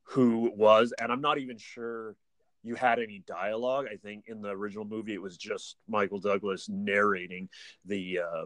who 0.03 0.47
it 0.47 0.57
was, 0.57 0.93
and 1.01 1.11
I'm 1.11 1.21
not 1.23 1.39
even 1.39 1.59
sure 1.59 2.17
you 2.63 2.75
had 2.75 2.99
any 2.99 3.23
dialogue. 3.27 3.87
I 3.91 3.97
think 3.97 4.25
in 4.27 4.43
the 4.43 4.51
original 4.51 4.85
movie 4.85 5.15
it 5.15 5.23
was 5.23 5.37
just 5.37 5.77
Michael 5.89 6.19
Douglas 6.19 6.69
narrating 6.69 7.49
the 7.85 8.21
uh, 8.21 8.45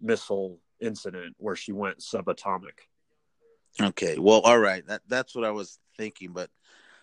missile 0.00 0.58
incident 0.82 1.34
where 1.38 1.56
she 1.56 1.72
went 1.72 1.98
subatomic. 1.98 2.88
Okay, 3.80 4.18
well, 4.18 4.40
all 4.40 4.58
right, 4.58 4.86
that 4.86 5.02
that's 5.08 5.34
what 5.34 5.44
I 5.44 5.50
was 5.50 5.78
thinking, 5.96 6.32
but 6.32 6.50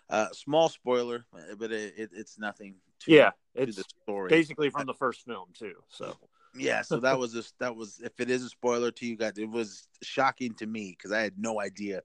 uh, 0.09 0.27
small 0.33 0.69
spoiler, 0.69 1.25
but 1.57 1.71
it, 1.71 1.93
it, 1.97 2.09
it's 2.13 2.37
nothing. 2.37 2.75
To, 3.01 3.11
yeah, 3.11 3.31
it's 3.55 3.77
the 3.77 3.83
story 4.03 4.29
basically 4.29 4.69
from 4.69 4.85
the 4.85 4.93
first 4.93 5.25
film 5.25 5.49
too. 5.57 5.75
So 5.87 6.17
yeah, 6.55 6.81
so 6.81 6.99
that 6.99 7.17
was 7.17 7.33
just 7.33 7.57
that 7.59 7.75
was 7.75 7.99
if 8.03 8.19
it 8.19 8.29
is 8.29 8.43
a 8.43 8.49
spoiler 8.49 8.91
to 8.91 9.05
you 9.05 9.15
guys, 9.15 9.37
it 9.37 9.49
was 9.49 9.87
shocking 10.01 10.53
to 10.55 10.67
me 10.67 10.95
because 10.97 11.11
I 11.11 11.21
had 11.21 11.33
no 11.37 11.61
idea 11.61 12.01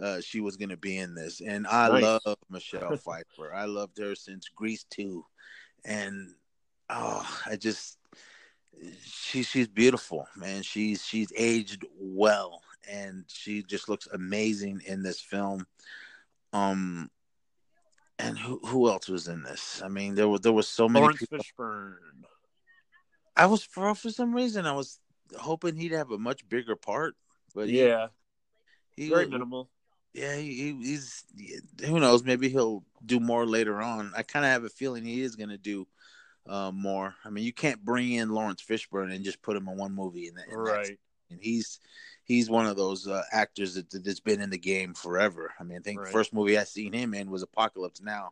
uh, 0.00 0.20
she 0.20 0.40
was 0.40 0.56
going 0.56 0.70
to 0.70 0.76
be 0.76 0.98
in 0.98 1.14
this, 1.14 1.40
and 1.40 1.66
I 1.66 1.88
nice. 1.88 2.20
love 2.24 2.38
Michelle 2.50 2.96
Pfeiffer. 2.96 3.52
I 3.54 3.66
loved 3.66 3.98
her 3.98 4.14
since 4.14 4.48
Grease 4.48 4.84
two, 4.90 5.24
and 5.84 6.34
oh, 6.88 7.40
I 7.46 7.56
just 7.56 7.98
she 9.04 9.42
she's 9.42 9.68
beautiful, 9.68 10.26
man. 10.36 10.62
She's 10.62 11.04
she's 11.04 11.32
aged 11.36 11.84
well, 11.98 12.62
and 12.88 13.24
she 13.28 13.62
just 13.62 13.88
looks 13.88 14.06
amazing 14.12 14.82
in 14.86 15.02
this 15.02 15.20
film. 15.20 15.66
Um, 16.52 17.10
and 18.18 18.38
who 18.38 18.60
who 18.64 18.88
else 18.88 19.08
was 19.08 19.28
in 19.28 19.42
this? 19.42 19.82
I 19.84 19.88
mean, 19.88 20.14
there 20.14 20.28
was 20.28 20.40
there 20.40 20.52
was 20.52 20.68
so 20.68 20.88
many 20.88 21.02
Laurence 21.02 21.20
people. 21.20 21.38
Fishburne. 21.38 21.96
I 23.36 23.46
was 23.46 23.62
for 23.62 23.94
for 23.94 24.10
some 24.10 24.34
reason 24.34 24.66
I 24.66 24.72
was 24.72 25.00
hoping 25.38 25.76
he'd 25.76 25.92
have 25.92 26.10
a 26.10 26.18
much 26.18 26.48
bigger 26.48 26.76
part, 26.76 27.14
but 27.54 27.68
yeah, 27.68 28.08
he, 28.96 29.08
very 29.08 29.26
minimal. 29.26 29.70
Yeah, 30.12 30.36
he, 30.36 30.76
he's 30.82 31.24
who 31.86 31.98
knows? 31.98 32.22
Maybe 32.22 32.50
he'll 32.50 32.84
do 33.04 33.18
more 33.18 33.46
later 33.46 33.80
on. 33.80 34.12
I 34.14 34.22
kind 34.22 34.44
of 34.44 34.50
have 34.50 34.64
a 34.64 34.68
feeling 34.68 35.04
he 35.04 35.22
is 35.22 35.36
going 35.36 35.48
to 35.48 35.58
do 35.58 35.86
uh, 36.46 36.70
more. 36.72 37.14
I 37.24 37.30
mean, 37.30 37.44
you 37.44 37.52
can't 37.52 37.84
bring 37.84 38.12
in 38.12 38.30
Laurence 38.30 38.62
Fishburne 38.62 39.14
and 39.14 39.24
just 39.24 39.42
put 39.42 39.56
him 39.56 39.68
in 39.68 39.76
one 39.76 39.94
movie, 39.94 40.28
and, 40.28 40.38
and 40.38 40.62
right. 40.62 40.98
And 41.30 41.40
he's 41.40 41.80
he's 42.24 42.50
one 42.50 42.66
of 42.66 42.76
those 42.76 43.06
uh, 43.08 43.22
actors 43.32 43.74
that, 43.74 43.90
that's 44.04 44.20
been 44.20 44.40
in 44.40 44.50
the 44.50 44.58
game 44.58 44.94
forever. 44.94 45.52
I 45.58 45.64
mean, 45.64 45.78
I 45.78 45.80
think 45.80 45.98
right. 45.98 46.06
the 46.06 46.12
first 46.12 46.32
movie 46.32 46.58
I 46.58 46.64
seen 46.64 46.92
him 46.92 47.14
in 47.14 47.30
was 47.30 47.42
Apocalypse 47.42 48.00
Now, 48.00 48.30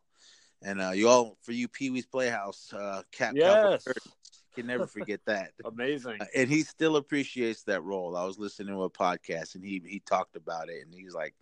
and 0.62 0.80
uh, 0.80 0.90
you 0.90 1.08
all 1.08 1.36
for 1.42 1.52
you 1.52 1.68
Pee 1.68 1.90
Wee's 1.90 2.06
Playhouse, 2.06 2.72
uh, 2.72 3.02
Cap 3.12 3.34
yes. 3.36 3.86
Can 4.54 4.66
never 4.66 4.86
forget 4.86 5.20
that. 5.26 5.52
Amazing. 5.64 6.18
And 6.34 6.48
he 6.48 6.62
still 6.62 6.96
appreciates 6.96 7.62
that 7.64 7.82
role. 7.82 8.16
I 8.16 8.24
was 8.24 8.38
listening 8.38 8.74
to 8.74 8.82
a 8.82 8.90
podcast 8.90 9.54
and 9.54 9.64
he 9.64 9.82
he 9.86 10.00
talked 10.00 10.36
about 10.36 10.68
it 10.68 10.84
and 10.84 10.94
he's 10.94 11.14
like, 11.14 11.34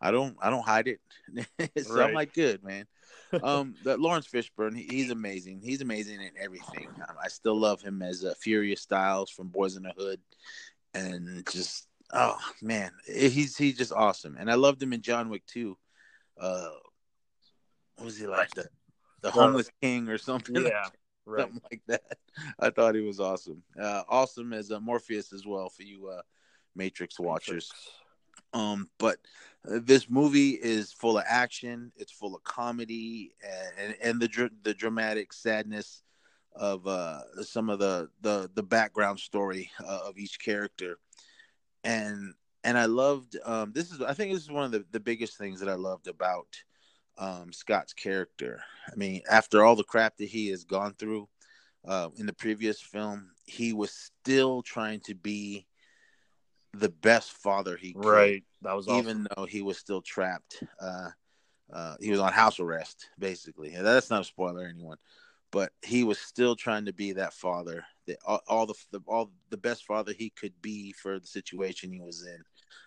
I 0.00 0.10
don't 0.10 0.36
I 0.40 0.50
don't 0.50 0.64
hide 0.64 0.88
it. 0.88 1.00
so 1.84 1.94
right. 1.94 2.08
I'm 2.08 2.14
like, 2.14 2.34
good 2.34 2.62
man. 2.62 2.86
um, 3.42 3.74
that 3.84 4.00
Laurence 4.00 4.28
Fishburne, 4.28 4.76
he, 4.76 4.84
he's 4.84 5.10
amazing. 5.10 5.60
He's 5.62 5.80
amazing 5.80 6.20
in 6.20 6.30
everything. 6.40 6.88
Um, 7.08 7.16
I 7.22 7.28
still 7.28 7.58
love 7.58 7.82
him 7.82 8.02
as 8.02 8.24
uh, 8.24 8.34
Furious 8.38 8.82
Styles 8.82 9.30
from 9.30 9.48
Boys 9.48 9.76
in 9.76 9.82
the 9.82 9.92
Hood, 9.96 10.20
and 10.94 11.46
just 11.50 11.88
oh 12.12 12.38
man, 12.62 12.92
he's 13.06 13.56
he's 13.56 13.76
just 13.76 13.92
awesome. 13.92 14.36
And 14.38 14.50
I 14.50 14.54
loved 14.54 14.82
him 14.82 14.92
in 14.92 15.02
John 15.02 15.28
Wick 15.28 15.44
too. 15.46 15.76
Uh, 16.38 16.70
what 17.96 18.06
was 18.06 18.18
he 18.18 18.26
like 18.26 18.50
the 18.50 18.68
the 19.22 19.30
homeless 19.30 19.70
king 19.80 20.08
or 20.08 20.18
something? 20.18 20.54
Yeah, 20.56 20.88
right. 21.26 21.42
something 21.42 21.62
like 21.70 21.82
that. 21.86 22.18
I 22.58 22.70
thought 22.70 22.94
he 22.94 23.00
was 23.00 23.20
awesome. 23.20 23.62
Uh, 23.80 24.02
awesome 24.08 24.52
as 24.52 24.70
a 24.70 24.80
Morpheus 24.80 25.32
as 25.32 25.46
well 25.46 25.68
for 25.68 25.82
you 25.82 26.08
uh, 26.08 26.22
Matrix 26.74 27.18
watchers. 27.18 27.70
Matrix. 27.72 27.90
Um, 28.52 28.88
but 28.98 29.18
uh, 29.68 29.80
this 29.82 30.08
movie 30.08 30.50
is 30.50 30.92
full 30.92 31.18
of 31.18 31.24
action. 31.26 31.92
It's 31.96 32.12
full 32.12 32.34
of 32.34 32.44
comedy 32.44 33.34
and 33.78 33.96
and, 34.00 34.20
the 34.20 34.28
dr- 34.28 34.52
the 34.62 34.74
dramatic 34.74 35.32
sadness 35.32 36.02
of 36.54 36.86
uh, 36.86 37.20
some 37.42 37.68
of 37.68 37.80
the 37.80 38.08
the 38.20 38.50
the 38.54 38.62
background 38.62 39.18
story 39.18 39.70
uh, 39.84 40.00
of 40.06 40.18
each 40.18 40.38
character. 40.38 40.98
And 41.82 42.34
and 42.62 42.78
I 42.78 42.86
loved 42.86 43.36
um, 43.44 43.72
this 43.72 43.90
is 43.90 44.00
I 44.00 44.14
think 44.14 44.32
this 44.32 44.42
is 44.42 44.50
one 44.50 44.64
of 44.64 44.72
the, 44.72 44.84
the 44.92 45.00
biggest 45.00 45.36
things 45.36 45.60
that 45.60 45.68
I 45.68 45.74
loved 45.74 46.06
about 46.06 46.46
um, 47.18 47.52
Scott's 47.52 47.92
character. 47.92 48.62
I 48.90 48.96
mean, 48.96 49.22
after 49.30 49.64
all 49.64 49.76
the 49.76 49.84
crap 49.84 50.16
that 50.18 50.28
he 50.28 50.48
has 50.48 50.64
gone 50.64 50.94
through 50.98 51.28
uh, 51.86 52.08
in 52.16 52.26
the 52.26 52.32
previous 52.32 52.80
film, 52.80 53.30
he 53.44 53.72
was 53.72 53.92
still 53.92 54.62
trying 54.62 55.00
to 55.00 55.14
be 55.14 55.66
the 56.72 56.88
best 56.88 57.32
father 57.32 57.76
he 57.76 57.92
could. 57.92 58.04
Right. 58.04 58.44
That 58.62 58.76
was 58.76 58.88
awesome. 58.88 58.98
even 58.98 59.26
though 59.36 59.44
he 59.44 59.62
was 59.62 59.78
still 59.78 60.02
trapped. 60.02 60.62
Uh, 60.80 61.10
uh, 61.72 61.96
he 62.00 62.10
was 62.10 62.20
on 62.20 62.32
house 62.32 62.60
arrest, 62.60 63.08
basically. 63.18 63.74
And 63.74 63.86
that's 63.86 64.10
not 64.10 64.22
a 64.22 64.24
spoiler, 64.24 64.64
anyone. 64.64 64.98
But 65.50 65.72
he 65.82 66.02
was 66.02 66.18
still 66.18 66.56
trying 66.56 66.86
to 66.86 66.92
be 66.92 67.12
that 67.12 67.32
father, 67.32 67.84
that 68.06 68.18
all, 68.26 68.40
all 68.48 68.66
the, 68.66 68.74
the, 68.90 69.00
all 69.06 69.30
the 69.50 69.56
best 69.56 69.84
father 69.84 70.12
he 70.12 70.30
could 70.30 70.52
be 70.60 70.92
for 70.92 71.20
the 71.20 71.26
situation 71.26 71.92
he 71.92 72.00
was 72.00 72.26
in 72.26 72.42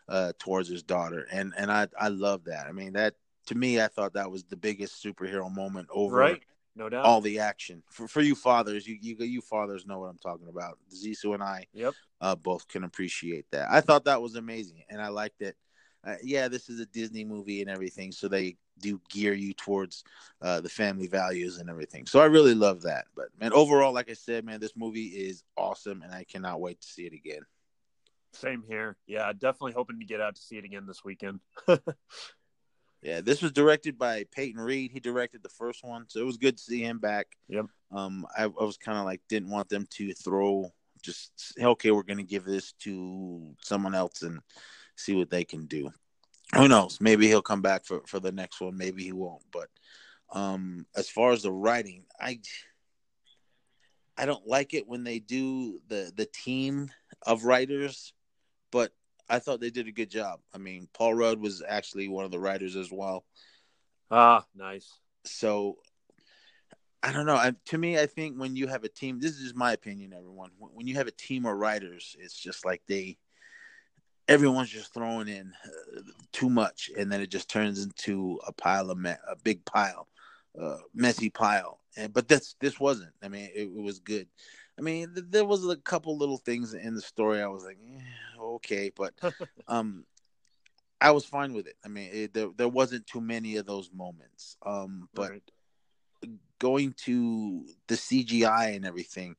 uh, 0.09 0.33
towards 0.39 0.69
his 0.69 0.83
daughter, 0.83 1.27
and 1.31 1.53
and 1.57 1.71
I 1.71 1.87
I 1.99 2.09
love 2.09 2.45
that. 2.45 2.67
I 2.67 2.71
mean 2.71 2.93
that 2.93 3.15
to 3.47 3.55
me, 3.55 3.81
I 3.81 3.87
thought 3.87 4.13
that 4.13 4.31
was 4.31 4.43
the 4.43 4.57
biggest 4.57 5.03
superhero 5.03 5.53
moment 5.53 5.87
over 5.91 6.15
right. 6.15 6.43
No 6.75 6.89
doubt. 6.89 7.05
All 7.05 7.21
the 7.21 7.39
action 7.39 7.81
for 7.89 8.07
for 8.07 8.21
you 8.21 8.35
fathers, 8.35 8.87
you 8.87 8.97
you 9.01 9.15
you 9.17 9.41
fathers 9.41 9.87
know 9.87 9.99
what 9.99 10.11
I'm 10.11 10.19
talking 10.19 10.47
about. 10.47 10.77
Zissou 10.93 11.33
and 11.33 11.41
I, 11.41 11.65
yep, 11.73 11.95
uh, 12.21 12.35
both 12.35 12.67
can 12.67 12.83
appreciate 12.83 13.45
that. 13.51 13.67
I 13.71 13.81
thought 13.81 14.05
that 14.05 14.21
was 14.21 14.35
amazing, 14.35 14.83
and 14.89 15.01
I 15.01 15.07
liked 15.07 15.41
it. 15.41 15.55
Uh, 16.05 16.15
yeah, 16.21 16.47
this 16.47 16.69
is 16.69 16.79
a 16.79 16.85
Disney 16.85 17.25
movie 17.25 17.61
and 17.61 17.69
everything, 17.69 18.11
so 18.11 18.27
they 18.27 18.57
do 18.79 19.01
gear 19.09 19.33
you 19.33 19.53
towards 19.53 20.03
uh, 20.43 20.61
the 20.61 20.69
family 20.69 21.07
values 21.07 21.57
and 21.57 21.67
everything. 21.67 22.05
So 22.05 22.19
I 22.19 22.25
really 22.25 22.53
love 22.53 22.83
that. 22.83 23.05
But 23.15 23.29
man, 23.39 23.51
overall, 23.53 23.91
like 23.91 24.11
I 24.11 24.13
said, 24.13 24.45
man, 24.45 24.59
this 24.59 24.75
movie 24.75 25.07
is 25.07 25.43
awesome, 25.57 26.03
and 26.03 26.13
I 26.13 26.25
cannot 26.25 26.61
wait 26.61 26.79
to 26.81 26.87
see 26.87 27.07
it 27.07 27.13
again. 27.13 27.41
Same 28.33 28.63
here. 28.67 28.97
Yeah, 29.07 29.31
definitely 29.33 29.73
hoping 29.73 29.99
to 29.99 30.05
get 30.05 30.21
out 30.21 30.35
to 30.35 30.41
see 30.41 30.57
it 30.57 30.65
again 30.65 30.85
this 30.85 31.03
weekend. 31.03 31.39
Yeah, 33.01 33.21
this 33.21 33.41
was 33.41 33.51
directed 33.51 33.97
by 33.97 34.25
Peyton 34.31 34.59
Reed. 34.59 34.91
He 34.91 34.99
directed 34.99 35.43
the 35.43 35.49
first 35.49 35.83
one, 35.83 36.05
so 36.07 36.19
it 36.19 36.25
was 36.25 36.37
good 36.37 36.57
to 36.57 36.63
see 36.63 36.81
him 36.81 36.99
back. 36.99 37.27
Yep. 37.47 37.67
Um, 37.91 38.25
I, 38.37 38.43
I 38.43 38.47
was 38.47 38.77
kind 38.77 38.97
of 38.97 39.05
like 39.05 39.21
didn't 39.29 39.49
want 39.49 39.69
them 39.69 39.87
to 39.91 40.13
throw 40.13 40.71
just 41.01 41.53
okay, 41.59 41.91
we're 41.91 42.03
gonna 42.03 42.23
give 42.23 42.43
this 42.43 42.73
to 42.83 43.53
someone 43.61 43.95
else 43.95 44.23
and 44.23 44.39
see 44.95 45.15
what 45.15 45.29
they 45.29 45.43
can 45.43 45.65
do. 45.67 45.91
Who 46.55 46.67
knows? 46.67 46.99
Maybe 47.01 47.27
he'll 47.27 47.41
come 47.41 47.61
back 47.61 47.85
for 47.85 48.01
for 48.07 48.19
the 48.19 48.31
next 48.31 48.61
one. 48.61 48.77
Maybe 48.77 49.03
he 49.03 49.11
won't. 49.11 49.43
But 49.51 49.69
um, 50.33 50.85
as 50.95 51.09
far 51.09 51.31
as 51.31 51.43
the 51.43 51.51
writing, 51.51 52.05
I 52.19 52.39
I 54.17 54.25
don't 54.25 54.47
like 54.47 54.73
it 54.73 54.87
when 54.87 55.03
they 55.03 55.19
do 55.19 55.79
the 55.87 56.11
the 56.15 56.25
team 56.25 56.89
of 57.25 57.43
writers, 57.43 58.13
but 58.71 58.91
I 59.29 59.39
thought 59.39 59.59
they 59.59 59.69
did 59.69 59.87
a 59.87 59.91
good 59.91 60.09
job. 60.09 60.39
I 60.53 60.57
mean, 60.57 60.87
Paul 60.93 61.13
Rudd 61.13 61.39
was 61.39 61.63
actually 61.67 62.07
one 62.07 62.25
of 62.25 62.31
the 62.31 62.39
writers 62.39 62.75
as 62.75 62.91
well. 62.91 63.25
Ah, 64.09 64.45
nice. 64.55 64.99
So 65.25 65.77
I 67.03 67.11
don't 67.11 67.25
know. 67.25 67.35
I, 67.35 67.53
to 67.65 67.77
me, 67.77 67.99
I 67.99 68.05
think 68.05 68.37
when 68.37 68.55
you 68.55 68.67
have 68.67 68.83
a 68.83 68.89
team, 68.89 69.19
this 69.19 69.33
is 69.33 69.43
just 69.43 69.55
my 69.55 69.73
opinion, 69.73 70.13
everyone. 70.13 70.51
When 70.57 70.87
you 70.87 70.95
have 70.95 71.07
a 71.07 71.11
team 71.11 71.45
of 71.45 71.55
writers, 71.55 72.15
it's 72.19 72.37
just 72.37 72.65
like 72.65 72.81
they, 72.87 73.17
everyone's 74.27 74.69
just 74.69 74.93
throwing 74.93 75.27
in 75.27 75.53
uh, 75.65 76.01
too 76.31 76.49
much, 76.49 76.89
and 76.97 77.11
then 77.11 77.21
it 77.21 77.29
just 77.29 77.49
turns 77.49 77.83
into 77.83 78.39
a 78.47 78.51
pile 78.51 78.89
of 78.89 78.97
me- 78.97 79.11
a 79.29 79.35
big 79.43 79.63
pile, 79.65 80.07
uh, 80.59 80.77
messy 80.93 81.29
pile. 81.29 81.79
And 81.95 82.13
but 82.13 82.27
this 82.27 82.55
this 82.59 82.79
wasn't. 82.79 83.13
I 83.23 83.27
mean, 83.27 83.49
it, 83.55 83.69
it 83.75 83.81
was 83.81 83.99
good. 83.99 84.27
I 84.77 84.81
mean, 84.81 85.13
th- 85.13 85.27
there 85.29 85.45
was 85.45 85.67
a 85.67 85.77
couple 85.77 86.17
little 86.17 86.37
things 86.37 86.73
in 86.73 86.93
the 86.95 87.01
story 87.01 87.41
I 87.41 87.47
was 87.47 87.63
like, 87.63 87.77
eh, 87.83 88.01
okay, 88.57 88.91
but 88.95 89.13
um, 89.67 90.05
I 90.99 91.11
was 91.11 91.25
fine 91.25 91.53
with 91.53 91.67
it. 91.67 91.75
I 91.85 91.87
mean, 91.87 92.09
it, 92.11 92.33
there 92.33 92.49
there 92.55 92.67
wasn't 92.67 93.07
too 93.07 93.21
many 93.21 93.57
of 93.57 93.65
those 93.65 93.91
moments. 93.93 94.57
Um, 94.65 95.09
but 95.13 95.31
right. 95.31 95.51
going 96.59 96.93
to 97.05 97.65
the 97.87 97.95
CGI 97.95 98.75
and 98.75 98.85
everything, 98.85 99.35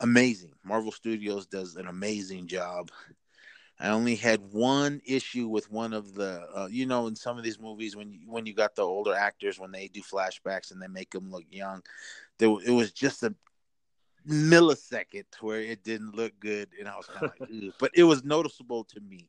amazing. 0.00 0.52
Marvel 0.64 0.92
Studios 0.92 1.46
does 1.46 1.76
an 1.76 1.86
amazing 1.86 2.46
job. 2.46 2.90
I 3.78 3.88
only 3.88 4.14
had 4.14 4.40
one 4.52 5.00
issue 5.06 5.48
with 5.48 5.70
one 5.70 5.94
of 5.94 6.14
the, 6.14 6.46
uh, 6.54 6.68
you 6.70 6.84
know, 6.84 7.06
in 7.06 7.16
some 7.16 7.38
of 7.38 7.44
these 7.44 7.58
movies 7.58 7.96
when 7.96 8.12
you, 8.12 8.20
when 8.30 8.44
you 8.44 8.52
got 8.52 8.74
the 8.74 8.82
older 8.82 9.14
actors 9.14 9.58
when 9.58 9.72
they 9.72 9.88
do 9.88 10.02
flashbacks 10.02 10.70
and 10.70 10.82
they 10.82 10.86
make 10.86 11.10
them 11.10 11.30
look 11.30 11.44
young, 11.50 11.82
there 12.38 12.50
it 12.64 12.72
was 12.72 12.92
just 12.92 13.22
a 13.22 13.34
millisecond 14.30 15.24
where 15.40 15.60
it 15.60 15.84
didn't 15.84 16.14
look 16.14 16.32
good, 16.40 16.68
and 16.78 16.88
I 16.88 16.96
was 16.96 17.06
kind 17.06 17.26
of 17.26 17.32
like, 17.40 17.74
but 17.78 17.90
it 17.94 18.04
was 18.04 18.24
noticeable 18.24 18.84
to 18.84 19.00
me. 19.00 19.28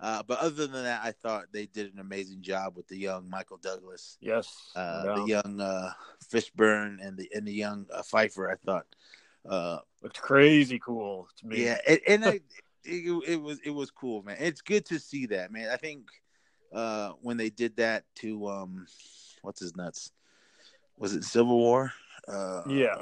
Uh, 0.00 0.22
but 0.26 0.38
other 0.40 0.66
than 0.66 0.84
that, 0.84 1.02
I 1.04 1.12
thought 1.12 1.46
they 1.52 1.66
did 1.66 1.92
an 1.92 2.00
amazing 2.00 2.42
job 2.42 2.76
with 2.76 2.88
the 2.88 2.96
young 2.96 3.30
Michael 3.30 3.58
Douglas. 3.58 4.18
Yes, 4.20 4.72
uh, 4.76 5.02
no 5.04 5.22
the 5.22 5.28
young 5.28 5.60
uh, 5.60 5.92
Fishburne 6.32 6.98
and 7.00 7.16
the 7.16 7.28
and 7.34 7.46
the 7.46 7.52
young 7.52 7.86
uh, 7.92 8.02
Pfeiffer. 8.02 8.50
I 8.50 8.56
thought 8.56 8.86
uh, 9.48 9.78
looked 10.02 10.20
crazy 10.20 10.78
cool 10.78 11.28
to 11.38 11.46
me. 11.46 11.64
Yeah, 11.64 11.78
and, 11.86 12.00
and 12.06 12.24
I, 12.26 12.40
it, 12.84 13.22
it, 13.28 13.40
was 13.40 13.60
it 13.64 13.70
was 13.70 13.90
cool, 13.90 14.22
man. 14.22 14.36
It's 14.40 14.60
good 14.60 14.84
to 14.86 14.98
see 14.98 15.26
that, 15.26 15.52
man. 15.52 15.70
I 15.70 15.76
think 15.76 16.08
uh, 16.72 17.12
when 17.22 17.36
they 17.36 17.50
did 17.50 17.76
that 17.76 18.04
to 18.16 18.48
um, 18.48 18.86
what's 19.42 19.60
his 19.60 19.76
nuts? 19.76 20.10
Was 20.96 21.14
it 21.14 21.24
Civil 21.24 21.56
War? 21.58 21.92
Uh, 22.28 22.62
yeah. 22.68 23.00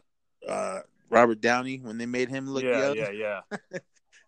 Robert 1.13 1.41
Downey 1.41 1.79
when 1.79 1.99
they 1.99 2.07
made 2.07 2.31
him 2.31 2.49
look 2.49 2.65
yeah, 2.65 2.87
young. 2.87 2.97
Yeah, 2.97 3.11
yeah, 3.11 3.41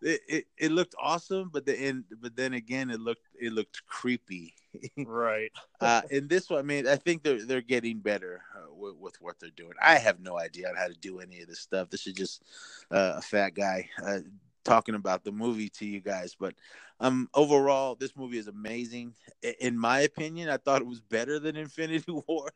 it, 0.03 0.21
it, 0.29 0.45
it 0.59 0.71
looked 0.71 0.95
awesome, 1.01 1.51
but 1.51 1.65
the 1.65 1.75
end, 1.75 2.05
but 2.21 2.37
then 2.37 2.53
again, 2.53 2.91
it 2.91 3.01
looked 3.01 3.27
it 3.41 3.53
looked 3.53 3.85
creepy. 3.87 4.55
right. 5.07 5.51
uh, 5.81 6.03
in 6.11 6.29
this 6.29 6.51
one, 6.51 6.59
I 6.59 6.63
mean, 6.63 6.87
I 6.87 6.97
think 6.97 7.23
they're 7.23 7.45
they're 7.45 7.63
getting 7.63 8.01
better 8.01 8.43
uh, 8.55 8.75
with, 8.75 8.97
with, 8.97 9.17
what 9.21 9.41
they're 9.41 9.51
doing. 9.51 9.73
I 9.83 9.97
have 9.97 10.21
no 10.21 10.39
idea 10.39 10.69
on 10.69 10.77
how 10.77 10.89
to 10.89 10.95
do 10.95 11.21
any 11.21 11.41
of 11.41 11.49
this 11.49 11.61
stuff. 11.61 11.89
This 11.89 12.07
is 12.07 12.13
just 12.13 12.43
uh, 12.91 13.15
a 13.17 13.23
fat 13.23 13.55
guy 13.55 13.89
uh, 14.05 14.19
talking 14.65 14.95
about 14.95 15.25
the 15.25 15.33
movie 15.33 15.71
to 15.71 15.87
you 15.87 16.01
guys. 16.01 16.37
But 16.39 16.55
um, 17.01 17.31
overall, 17.33 17.95
this 17.95 18.15
movie 18.15 18.39
is 18.39 18.49
amazing. 18.49 19.15
In 19.61 19.79
my 19.79 20.01
opinion, 20.01 20.51
I 20.51 20.59
thought 20.59 20.83
it 20.83 20.87
was 20.87 21.01
better 21.01 21.39
than 21.39 21.57
Infinity 21.57 22.13
War. 22.27 22.53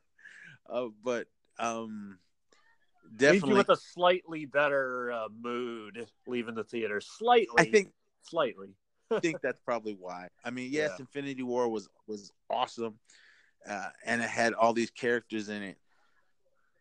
Uh, 0.69 0.89
but 1.03 1.29
um, 1.59 2.19
definitely 3.17 3.55
with 3.55 3.69
a 3.69 3.77
slightly 3.77 4.45
better 4.45 5.13
uh, 5.13 5.29
mood 5.41 6.07
leaving 6.27 6.55
the 6.55 6.65
theater. 6.65 7.01
Slightly, 7.01 7.55
I 7.59 7.65
think 7.65 7.93
slightly. 8.23 8.75
I 9.11 9.21
think 9.21 9.39
that's 9.43 9.61
probably 9.65 9.97
why. 9.99 10.29
I 10.45 10.51
mean, 10.51 10.71
yes, 10.73 10.91
yeah. 10.93 11.01
Infinity 11.01 11.43
War 11.43 11.69
was 11.69 11.89
was 12.07 12.33
awesome, 12.51 12.99
uh, 13.69 13.89
and 14.05 14.23
it 14.23 14.29
had 14.29 14.55
all 14.55 14.73
these 14.73 14.91
characters 14.91 15.49
in 15.49 15.63
it, 15.63 15.79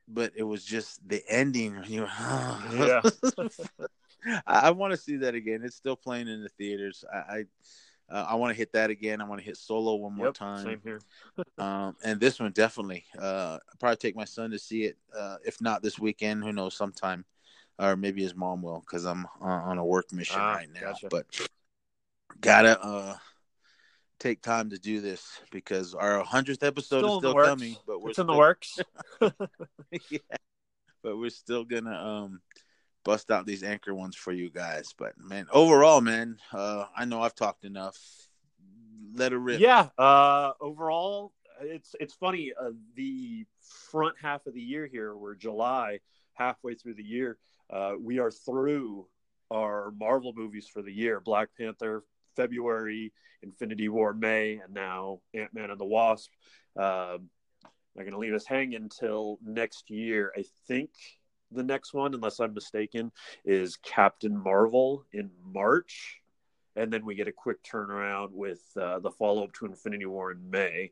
but 0.07 0.33
it 0.35 0.43
was 0.43 0.63
just 0.63 1.07
the 1.07 1.23
ending. 1.29 1.83
You 1.87 2.01
know, 2.01 2.59
yeah. 2.73 3.01
I, 4.47 4.67
I 4.67 4.71
want 4.71 4.91
to 4.91 4.97
see 4.97 5.17
that 5.17 5.35
again. 5.35 5.61
It's 5.63 5.75
still 5.75 5.95
playing 5.95 6.27
in 6.27 6.41
the 6.41 6.49
theaters. 6.49 7.05
I, 7.13 7.17
I 7.17 7.43
uh, 8.09 8.25
I 8.27 8.35
want 8.35 8.53
to 8.53 8.57
hit 8.57 8.71
that 8.73 8.89
again. 8.89 9.21
I 9.21 9.25
want 9.25 9.41
to 9.41 9.45
hit 9.45 9.57
Solo 9.57 9.95
one 9.95 10.15
more 10.15 10.27
yep, 10.27 10.35
time. 10.35 10.63
Same 10.63 10.81
here. 10.83 11.01
um, 11.57 11.95
and 12.03 12.19
this 12.19 12.39
one 12.39 12.51
definitely. 12.51 13.05
Uh, 13.17 13.57
I'll 13.67 13.77
probably 13.79 13.97
take 13.97 14.15
my 14.15 14.25
son 14.25 14.51
to 14.51 14.59
see 14.59 14.83
it. 14.83 14.97
Uh, 15.17 15.37
if 15.45 15.59
not 15.61 15.81
this 15.81 15.99
weekend, 15.99 16.43
who 16.43 16.53
knows? 16.53 16.75
Sometime, 16.75 17.25
or 17.79 17.95
maybe 17.95 18.21
his 18.21 18.35
mom 18.35 18.61
will, 18.61 18.79
because 18.79 19.05
I'm 19.05 19.25
on 19.41 19.77
a 19.77 19.85
work 19.85 20.11
mission 20.13 20.39
ah, 20.39 20.53
right 20.53 20.69
now. 20.73 20.81
Gotcha. 20.81 21.07
But 21.09 21.25
gotta 22.39 22.81
uh, 22.81 23.15
take 24.19 24.41
time 24.41 24.69
to 24.69 24.77
do 24.77 25.01
this 25.01 25.39
because 25.51 25.93
our 25.93 26.23
hundredth 26.23 26.63
episode 26.63 26.99
still 26.99 27.15
is 27.15 27.19
still 27.19 27.33
coming. 27.33 27.75
But 27.85 28.01
we're 28.01 28.09
it's 28.09 28.15
still... 28.15 28.23
in 28.23 28.27
the 28.27 28.37
works. 28.37 28.79
yeah, 30.09 30.19
but 31.03 31.17
we're 31.17 31.29
still 31.29 31.65
gonna 31.65 31.91
um 31.93 32.41
bust 33.07 33.31
out 33.31 33.45
these 33.45 33.63
anchor 33.63 33.95
ones 33.95 34.17
for 34.17 34.33
you 34.33 34.49
guys. 34.49 34.93
But 34.95 35.13
man, 35.17 35.47
overall, 35.53 36.01
man, 36.01 36.37
uh, 36.51 36.85
I 36.95 37.05
know 37.05 37.21
I've 37.21 37.35
talked 37.35 37.63
enough. 37.63 37.97
Let 39.15 39.31
it 39.31 39.37
rip. 39.37 39.61
Yeah. 39.61 39.87
Uh, 39.97 40.51
overall, 40.59 41.31
it's 41.61 41.95
it's 42.01 42.13
funny. 42.13 42.51
Uh, 42.59 42.71
the 42.95 43.45
front 43.89 44.15
half 44.21 44.45
of 44.45 44.53
the 44.53 44.61
year 44.61 44.85
here, 44.85 45.15
we're 45.15 45.35
July, 45.35 45.99
halfway 46.33 46.75
through 46.75 46.95
the 46.95 47.03
year. 47.03 47.37
Uh, 47.69 47.93
we 47.97 48.19
are 48.19 48.29
through 48.29 49.07
our 49.49 49.93
Marvel 49.97 50.33
movies 50.35 50.67
for 50.67 50.81
the 50.81 50.91
year: 50.91 51.21
Black 51.21 51.47
Panther, 51.57 52.03
February, 52.35 53.13
Infinity 53.41 53.87
War, 53.87 54.13
May, 54.13 54.59
and 54.61 54.73
now 54.73 55.21
Ant 55.33 55.53
Man 55.53 55.71
and 55.71 55.79
the 55.79 55.85
Wasp. 55.85 56.29
Uh, 56.77 57.19
they're 57.95 58.03
going 58.03 58.11
to 58.11 58.19
leave 58.19 58.33
us 58.33 58.45
hanging 58.45 58.81
until 58.81 59.39
next 59.41 59.89
year. 59.89 60.33
I 60.37 60.43
think 60.67 60.89
the 61.51 61.63
next 61.63 61.93
one, 61.93 62.13
unless 62.13 62.39
I'm 62.39 62.53
mistaken, 62.53 63.11
is 63.45 63.77
Captain 63.77 64.37
Marvel 64.37 65.05
in 65.13 65.29
March. 65.45 66.21
And 66.75 66.93
then 66.93 67.05
we 67.05 67.15
get 67.15 67.27
a 67.27 67.31
quick 67.31 67.63
turnaround 67.63 68.31
with 68.31 68.61
uh, 68.79 68.99
the 68.99 69.09
follow 69.09 69.43
up 69.43 69.53
to 69.53 69.65
Infinity 69.65 70.05
War 70.05 70.31
in 70.31 70.49
May. 70.49 70.91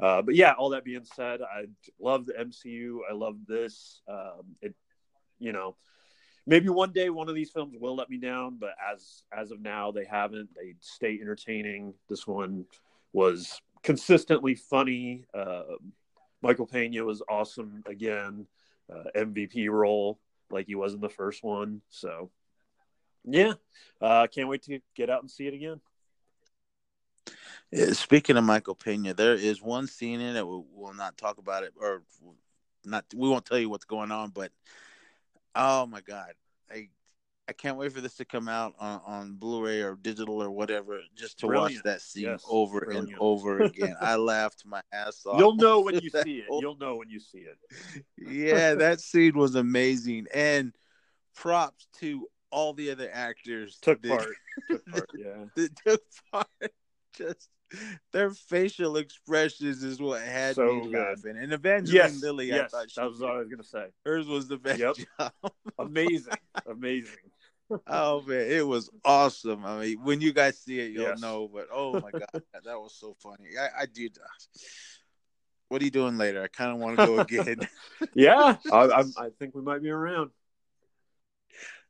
Uh, 0.00 0.22
but 0.22 0.34
yeah, 0.34 0.52
all 0.52 0.70
that 0.70 0.84
being 0.84 1.04
said, 1.04 1.40
I 1.42 1.66
love 2.00 2.24
the 2.24 2.32
MCU. 2.32 3.00
I 3.08 3.12
love 3.12 3.36
this. 3.46 4.00
Um, 4.08 4.56
it, 4.62 4.74
you 5.38 5.52
know, 5.52 5.76
maybe 6.46 6.70
one 6.70 6.92
day 6.92 7.10
one 7.10 7.28
of 7.28 7.34
these 7.34 7.50
films 7.50 7.76
will 7.78 7.94
let 7.94 8.08
me 8.08 8.16
down, 8.16 8.56
but 8.58 8.70
as 8.94 9.24
as 9.30 9.50
of 9.50 9.60
now, 9.60 9.90
they 9.90 10.06
haven't. 10.06 10.48
They 10.54 10.74
stay 10.80 11.18
entertaining. 11.20 11.92
This 12.08 12.26
one 12.26 12.64
was 13.12 13.60
consistently 13.82 14.54
funny. 14.54 15.24
Uh, 15.34 15.64
Michael 16.40 16.66
Pena 16.66 17.04
was 17.04 17.22
awesome 17.28 17.82
again 17.86 18.46
uh, 18.92 19.10
MVP 19.16 19.68
role 19.70 20.18
like 20.50 20.66
he 20.66 20.74
was 20.74 20.94
in 20.94 21.00
the 21.00 21.08
first 21.08 21.42
one. 21.42 21.82
So, 21.90 22.30
yeah, 23.24 23.54
uh, 24.00 24.26
can't 24.28 24.48
wait 24.48 24.62
to 24.64 24.80
get 24.94 25.10
out 25.10 25.22
and 25.22 25.30
see 25.30 25.46
it 25.46 25.54
again. 25.54 25.80
Speaking 27.92 28.36
of 28.36 28.44
Michael 28.44 28.76
Pena, 28.76 29.12
there 29.12 29.34
is 29.34 29.60
one 29.60 29.88
scene 29.88 30.20
in 30.20 30.36
it. 30.36 30.46
We 30.46 30.62
will 30.72 30.94
not 30.94 31.16
talk 31.16 31.38
about 31.38 31.64
it, 31.64 31.72
or 31.80 32.02
not. 32.84 33.04
We 33.14 33.28
won't 33.28 33.44
tell 33.44 33.58
you 33.58 33.68
what's 33.68 33.84
going 33.84 34.12
on. 34.12 34.30
But 34.30 34.52
oh 35.54 35.86
my 35.86 36.00
god, 36.00 36.32
I 36.70 36.88
I 37.48 37.52
can't 37.52 37.76
wait 37.76 37.92
for 37.92 38.00
this 38.00 38.14
to 38.16 38.24
come 38.24 38.48
out 38.48 38.74
on, 38.80 39.00
on 39.06 39.32
Blu-ray 39.34 39.80
or 39.80 39.94
digital 39.94 40.42
or 40.42 40.50
whatever, 40.50 40.98
just 41.14 41.38
to 41.38 41.46
Brilliant. 41.46 41.76
watch 41.76 41.82
that 41.84 42.00
scene 42.00 42.24
yes. 42.24 42.44
over 42.48 42.80
Brilliant. 42.80 43.10
and 43.10 43.18
over 43.20 43.60
again. 43.62 43.94
I 44.00 44.16
laughed 44.16 44.64
my 44.66 44.82
ass 44.92 45.24
off. 45.24 45.38
You'll 45.38 45.54
know 45.54 45.80
when 45.80 46.00
you 46.00 46.10
see 46.24 46.38
it. 46.38 46.46
You'll 46.50 46.76
know 46.76 46.96
when 46.96 47.08
you 47.08 47.20
see 47.20 47.46
it. 47.46 48.04
yeah, 48.16 48.74
that 48.74 49.00
scene 49.00 49.38
was 49.38 49.54
amazing, 49.54 50.26
and 50.34 50.72
props 51.36 51.86
to 52.00 52.26
all 52.50 52.72
the 52.72 52.90
other 52.90 53.08
actors 53.12 53.78
took 53.80 54.02
that, 54.02 54.08
part. 54.08 54.28
took 54.70 54.86
part. 54.86 55.10
Yeah, 55.16 55.44
that 55.54 55.76
took 55.86 56.02
part. 56.32 56.72
Just 57.16 57.48
their 58.12 58.30
facial 58.30 58.96
expressions 58.96 59.84
is 59.84 60.00
what 60.00 60.20
had 60.20 60.56
so 60.56 60.74
me 60.74 60.96
laughing. 60.98 61.36
And 61.36 61.52
Evangeline 61.52 61.94
yes, 61.94 62.22
Lilly, 62.22 62.48
yes, 62.48 62.74
I 62.74 62.78
thought 62.78 62.94
that 62.96 63.08
was 63.08 63.20
what 63.20 63.30
I 63.30 63.38
was 63.38 63.48
gonna 63.48 63.62
say. 63.62 63.86
Hers 64.04 64.26
was 64.26 64.48
the 64.48 64.58
best 64.58 64.80
yep. 64.80 64.96
job. 64.96 65.32
amazing, 65.78 66.34
amazing 66.66 67.14
oh 67.86 68.22
man, 68.22 68.50
it 68.50 68.66
was 68.66 68.90
awesome. 69.04 69.64
I 69.64 69.80
mean, 69.80 70.04
when 70.04 70.20
you 70.20 70.32
guys 70.32 70.58
see 70.58 70.80
it, 70.80 70.92
you'll 70.92 71.02
yes. 71.02 71.20
know. 71.20 71.48
But 71.52 71.68
oh 71.72 71.94
my 72.00 72.10
god, 72.10 72.28
that 72.64 72.78
was 72.78 72.94
so 72.98 73.16
funny. 73.22 73.50
I, 73.58 73.82
I 73.82 73.86
did. 73.86 74.18
What 75.68 75.82
are 75.82 75.84
you 75.84 75.90
doing 75.90 76.16
later? 76.16 76.42
I 76.42 76.48
kind 76.48 76.72
of 76.72 76.78
want 76.78 76.98
to 76.98 77.06
go 77.06 77.18
again. 77.18 77.68
yeah, 78.14 78.56
I, 78.70 78.76
I, 78.76 79.00
I, 79.18 79.28
think 79.38 79.54
we 79.54 79.62
might 79.62 79.82
be 79.82 79.90
around. 79.90 80.30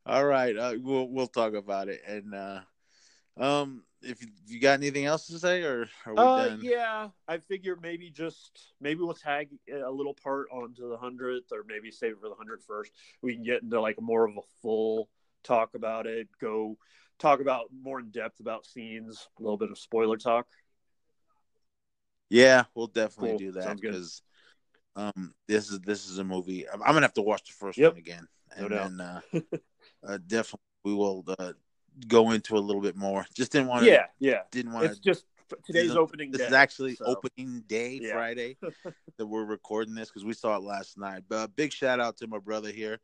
All 0.06 0.24
right, 0.24 0.56
uh, 0.56 0.74
we'll 0.80 1.08
we'll 1.08 1.26
talk 1.26 1.54
about 1.54 1.88
it. 1.88 2.00
And 2.06 2.34
uh, 2.34 2.60
um, 3.36 3.82
if 4.02 4.24
you 4.46 4.60
got 4.60 4.74
anything 4.74 5.04
else 5.04 5.26
to 5.26 5.38
say, 5.38 5.62
or 5.62 5.88
are 6.06 6.12
we 6.12 6.18
uh, 6.18 6.48
done? 6.48 6.60
Yeah, 6.62 7.08
I 7.28 7.38
figure 7.38 7.76
maybe 7.80 8.10
just 8.10 8.72
maybe 8.80 9.00
we'll 9.00 9.14
tag 9.14 9.48
a 9.70 9.90
little 9.90 10.14
part 10.14 10.46
onto 10.50 10.88
the 10.88 10.96
hundredth, 10.96 11.52
or 11.52 11.64
maybe 11.66 11.90
save 11.90 12.12
it 12.12 12.20
for 12.20 12.28
the 12.28 12.34
hundredth 12.34 12.64
first. 12.66 12.92
We 13.20 13.34
can 13.34 13.44
get 13.44 13.62
into 13.62 13.80
like 13.80 14.00
more 14.00 14.26
of 14.26 14.36
a 14.36 14.46
full 14.62 15.10
talk 15.46 15.74
about 15.74 16.06
it, 16.06 16.28
go 16.40 16.76
talk 17.18 17.40
about 17.40 17.66
more 17.82 18.00
in 18.00 18.10
depth 18.10 18.40
about 18.40 18.66
scenes, 18.66 19.28
a 19.38 19.42
little 19.42 19.56
bit 19.56 19.70
of 19.70 19.78
spoiler 19.78 20.16
talk. 20.16 20.46
Yeah, 22.28 22.64
we'll 22.74 22.88
definitely 22.88 23.30
cool. 23.30 23.38
do 23.38 23.52
that 23.52 23.80
because 23.80 24.22
um, 24.96 25.34
this 25.46 25.70
is 25.70 25.80
this 25.80 26.08
is 26.08 26.18
a 26.18 26.24
movie. 26.24 26.68
I'm, 26.68 26.82
I'm 26.82 26.88
gonna 26.88 27.02
have 27.02 27.14
to 27.14 27.22
watch 27.22 27.44
the 27.44 27.52
first 27.52 27.78
yep. 27.78 27.92
one 27.92 27.98
again, 27.98 28.26
and 28.56 28.70
no 28.70 28.76
then 28.76 29.00
uh, 29.00 29.20
uh, 30.06 30.18
definitely 30.26 30.60
we 30.84 30.94
will 30.94 31.24
uh, 31.38 31.52
go 32.08 32.32
into 32.32 32.56
a 32.56 32.58
little 32.58 32.82
bit 32.82 32.96
more. 32.96 33.26
Just 33.34 33.52
didn't 33.52 33.68
want 33.68 33.84
to. 33.84 33.90
Yeah, 33.90 34.06
yeah. 34.18 34.40
Didn't 34.50 34.72
want 34.72 34.92
to. 34.92 35.00
just 35.00 35.24
today's 35.64 35.94
opening. 35.94 36.32
This 36.32 36.40
day, 36.40 36.46
is 36.48 36.52
actually 36.52 36.96
so. 36.96 37.04
opening 37.04 37.62
day, 37.68 38.00
yeah. 38.02 38.12
Friday, 38.12 38.56
that 39.18 39.26
we're 39.26 39.44
recording 39.44 39.94
this 39.94 40.08
because 40.08 40.24
we 40.24 40.32
saw 40.32 40.56
it 40.56 40.62
last 40.62 40.98
night. 40.98 41.22
But 41.28 41.44
a 41.44 41.48
big 41.48 41.72
shout 41.72 42.00
out 42.00 42.16
to 42.18 42.26
my 42.26 42.38
brother 42.38 42.72
here 42.72 42.98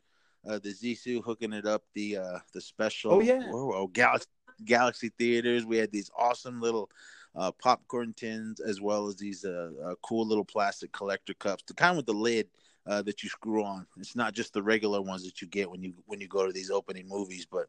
uh, 0.49 0.59
the 0.59 0.71
Zissou 0.71 1.23
hooking 1.23 1.53
it 1.53 1.67
up 1.67 1.83
the 1.95 2.19
uh, 2.19 2.39
the 2.53 2.61
special. 2.61 3.13
Oh 3.13 3.21
yeah, 3.21 3.43
oh, 3.53 3.87
Galaxy 3.87 4.29
Galaxy 4.65 5.11
theaters. 5.19 5.65
We 5.65 5.77
had 5.77 5.93
these 5.93 6.11
awesome 6.17 6.61
little 6.61 6.91
uh, 7.35 7.53
popcorn 7.53 8.15
tins 8.15 8.61
as 8.61 8.81
well 8.81 9.07
as 9.07 9.17
these 9.17 9.45
uh, 9.45 9.71
uh, 9.85 9.95
cool 10.03 10.27
little 10.27 10.45
plastic 10.45 10.93
collector 10.93 11.35
cups, 11.35 11.65
the 11.67 11.75
kind 11.75 11.97
with 11.97 12.07
the 12.07 12.13
lid 12.13 12.49
uh, 12.87 13.03
that 13.03 13.23
you 13.23 13.29
screw 13.29 13.65
on. 13.65 13.87
It's 13.99 14.17
not 14.17 14.35
just 14.35 14.53
the 14.53 14.63
regular 14.63 15.01
ones 15.01 15.25
that 15.25 15.41
you 15.41 15.49
get 15.49 15.71
when 15.71 15.83
you 15.83 15.95
when 16.07 16.21
you 16.21 16.29
go 16.29 16.47
to 16.47 16.53
these 16.53 16.71
opening 16.71 17.09
movies, 17.09 17.47
but. 17.51 17.67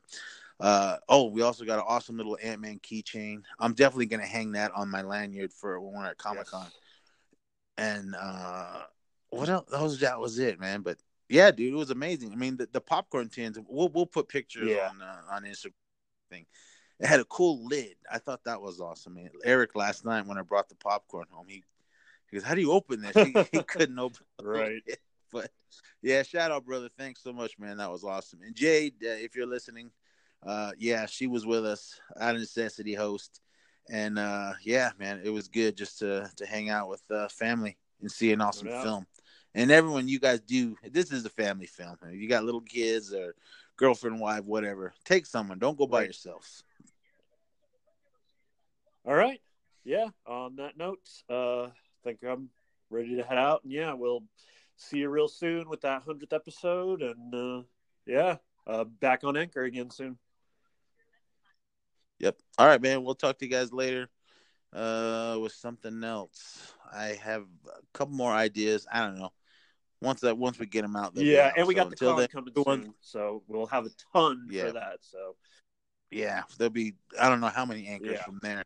Uh, 0.60 0.98
oh, 1.10 1.26
we 1.26 1.42
also 1.42 1.66
got 1.66 1.80
an 1.80 1.86
awesome 1.88 2.16
little 2.16 2.38
Ant 2.42 2.62
Man 2.62 2.80
keychain. 2.80 3.42
I'm 3.60 3.74
definitely 3.74 4.06
gonna 4.06 4.26
hang 4.26 4.52
that 4.52 4.72
on 4.76 4.88
my 4.88 5.02
lanyard 5.02 5.52
for 5.52 5.82
when 5.82 5.96
we're 5.96 6.06
at 6.06 6.20
Comic 6.20 6.46
Con. 6.46 6.62
Yes. 6.64 6.74
And 7.80 8.16
uh, 8.16 8.84
what 9.30 9.50
else? 9.50 9.66
That 9.72 9.82
was 9.82 10.00
that 10.02 10.20
was 10.20 10.40
it, 10.40 10.60
man. 10.60 10.82
But 10.82 10.98
Yeah, 11.34 11.50
dude, 11.50 11.74
it 11.74 11.78
was 11.78 11.90
amazing. 11.90 12.32
I 12.32 12.36
mean, 12.36 12.58
the, 12.58 12.68
the 12.72 12.80
popcorn 12.80 13.28
tins. 13.28 13.58
We'll 13.68 13.90
we'll 13.90 14.06
put 14.06 14.28
pictures 14.30 14.70
Yeah. 14.70 14.90
on 14.90 15.02
uh, 15.02 15.22
on 15.32 15.44
Instagram. 15.44 15.74
Thing. 16.30 16.46
It 17.00 17.08
had 17.08 17.20
a 17.20 17.26
cool 17.26 17.66
lid. 17.66 17.96
I 18.12 18.20
thought 18.20 18.44
that 18.46 18.62
was 18.62 18.80
awesome. 18.80 19.16
Man. 19.16 19.30
Eric 19.44 19.76
last 19.76 20.06
night 20.06 20.26
when 20.28 20.38
I 20.38 20.44
brought 20.44 20.70
the 20.70 20.76
popcorn 20.76 21.26
home, 21.32 21.48
he 21.48 21.64
he 22.30 22.38
goes, 22.38 22.44
"How 22.44 22.54
do 22.54 22.62
you 22.62 22.72
open 22.72 23.02
this?" 23.02 23.16
He, 23.16 23.36
he 23.52 23.64
couldn't 23.68 23.98
open. 23.98 24.26
Right. 24.42 24.82
lid. 24.88 24.98
But 25.32 25.50
yeah, 26.04 26.22
shout 26.22 26.52
out, 26.52 26.64
brother. 26.64 26.90
Thanks 26.96 27.24
so 27.24 27.34
much, 27.34 27.58
man. 27.58 27.78
That 27.78 27.90
was 27.90 28.04
awesome. 28.04 28.42
And 28.46 28.56
Jade, 28.56 28.94
uh, 29.04 29.08
if 29.18 29.36
you're 29.36 29.48
listening, 29.48 29.90
uh, 30.46 30.74
yeah, 30.78 31.08
she 31.08 31.26
was 31.26 31.44
with 31.44 31.66
us, 31.66 32.00
out 32.20 32.36
of 32.36 32.42
necessity 32.42 32.94
host, 32.94 33.42
and 33.90 34.20
uh, 34.20 34.54
yeah, 34.62 34.92
man, 35.00 35.22
it 35.24 35.32
was 35.32 35.48
good 35.48 35.76
just 35.76 35.98
to 36.00 36.30
to 36.38 36.46
hang 36.46 36.70
out 36.70 36.88
with 36.88 37.02
uh, 37.10 37.28
family 37.30 37.78
and 38.02 38.12
see 38.12 38.32
an 38.32 38.42
awesome 38.42 38.68
film. 38.68 39.08
And 39.56 39.72
everyone, 39.72 40.08
you 40.08 40.20
guys 40.20 40.40
do. 40.42 40.76
This 40.84 41.12
is 41.12 41.26
a 41.26 41.30
family 41.30 41.68
film. 41.68 41.98
If 42.04 42.20
you 42.20 42.28
got 42.28 42.44
little 42.44 42.62
kids 42.62 43.14
or 43.14 43.36
girlfriend, 43.78 44.20
wife, 44.20 44.46
whatever, 44.46 44.94
take 45.06 45.26
someone. 45.26 45.60
Don't 45.60 45.78
go 45.78 45.86
by 45.86 46.00
Right. 46.00 46.06
yourselves. 46.06 46.64
All 49.06 49.14
right. 49.14 49.42
Yeah. 49.84 50.10
On 50.26 50.56
that 50.56 50.78
note, 50.78 51.08
uh, 51.30 51.66
I 51.66 51.72
think 52.04 52.24
I'm 52.24 52.50
ready 52.90 53.16
to 53.18 53.24
head 53.24 53.38
out. 53.38 53.64
And 53.64 53.72
yeah, 53.72 53.94
we'll 53.94 54.24
see 54.78 55.00
you 55.00 55.10
real 55.10 55.28
soon 55.28 55.70
with 55.70 55.82
that 55.82 56.02
hundredth 56.04 56.34
episode. 56.34 57.02
And 57.02 57.36
uh, 57.36 57.64
yeah, 58.06 58.38
uh, 58.66 58.86
back 58.86 59.24
on 59.24 59.38
Anchor 59.38 59.64
again 59.64 59.92
soon. 59.92 60.18
Yep. 62.20 62.38
All 62.58 62.68
right, 62.68 62.82
man. 62.82 63.04
We'll 63.04 63.16
talk 63.16 63.38
to 63.40 63.46
you 63.46 63.52
guys 63.52 63.72
later. 63.74 64.10
Uh, 64.72 65.38
with 65.40 65.52
something 65.52 66.04
else. 66.04 66.74
I 66.92 67.10
have 67.24 67.44
a 67.68 67.82
couple 67.94 68.16
more 68.16 68.32
ideas. 68.32 68.88
I 68.92 69.02
don't 69.02 69.20
know. 69.20 69.32
Once 70.04 70.22
that 70.22 70.38
once 70.38 70.60
we 70.60 70.66
get 70.66 70.82
them 70.82 70.96
out, 70.96 71.16
they'll 71.16 71.24
Yeah, 71.24 71.48
out. 71.48 71.54
and 71.58 71.68
we 71.68 71.74
So 71.74 71.82
got 71.82 71.90
the 71.90 71.96
con 71.96 72.18
then, 72.18 72.28
coming 72.28 72.54
soon, 72.56 72.94
so 73.02 73.42
we'll 73.48 73.66
have 73.68 73.86
a 73.86 73.90
ton 74.12 74.48
Yeah. 74.52 74.68
for 74.68 74.72
that. 74.74 74.98
So 75.02 75.36
yeah, 76.12 76.44
there'll 76.58 76.70
be 76.72 76.94
I 77.20 77.30
don't 77.30 77.40
know 77.40 77.48
how 77.48 77.66
many 77.66 77.88
anchors 77.88 78.18
Yeah. 78.18 78.24
from 78.24 78.40
there 78.42 78.64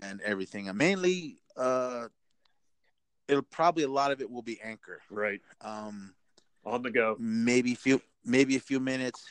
and 0.00 0.20
everything. 0.20 0.68
And 0.68 0.76
mainly, 0.76 1.40
uh, 1.56 2.08
it'll 3.26 3.42
probably 3.42 3.84
a 3.84 3.88
lot 3.88 4.12
of 4.12 4.20
it 4.20 4.30
will 4.30 4.42
be 4.42 4.60
anchor. 4.60 5.00
right 5.10 5.40
Um, 5.62 6.14
on 6.64 6.82
the 6.82 6.90
go. 6.90 7.16
maybe 7.18 7.74
few 7.74 8.00
maybe 8.24 8.56
a 8.56 8.60
few 8.60 8.78
minutes, 8.78 9.24